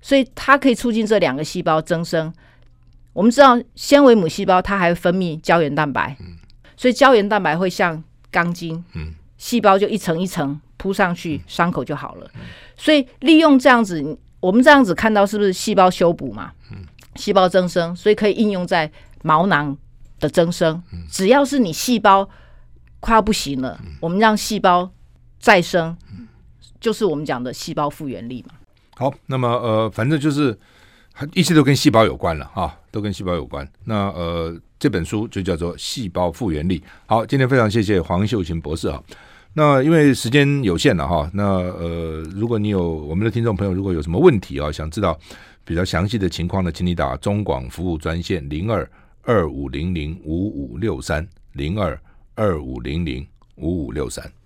[0.00, 2.32] 所以它可以促进这两个细胞增生。
[3.12, 6.16] 我们知道纤维母细胞它还会分泌胶原蛋白，
[6.76, 9.12] 所以胶原蛋白会像钢筋，嗯。
[9.38, 12.30] 细胞就一层一层铺上去，伤口就好了。
[12.76, 16.52] 所以利用这样子，我们这样子看到是不是细胞修补嘛？
[17.16, 18.90] 细胞增生，所以可以应用在
[19.22, 19.76] 毛囊
[20.20, 20.80] 的增生。
[21.10, 22.28] 只要是你细胞
[23.00, 24.90] 快要不行了，我们让细胞
[25.40, 25.96] 再生，
[26.80, 28.54] 就是我们讲的细胞复原力嘛。
[28.96, 30.56] 好，那么呃，反正就是
[31.32, 33.68] 一切都跟细胞有关了哈，都跟细胞有关。
[33.84, 36.78] 那呃，这本书就叫做《细胞复原力》。
[37.06, 39.02] 好，今天非常谢谢黄秀琴博士啊。
[39.58, 45.18] 那因为时间有限了哈，那呃，如果你有我们的听众朋友，如果有什么问题啊，想知道
[45.64, 48.88] 比较详细的情况呢，请你打中广服务专线零二
[49.22, 52.00] 二五零零五五六三零二
[52.36, 54.37] 二五零零五五六三。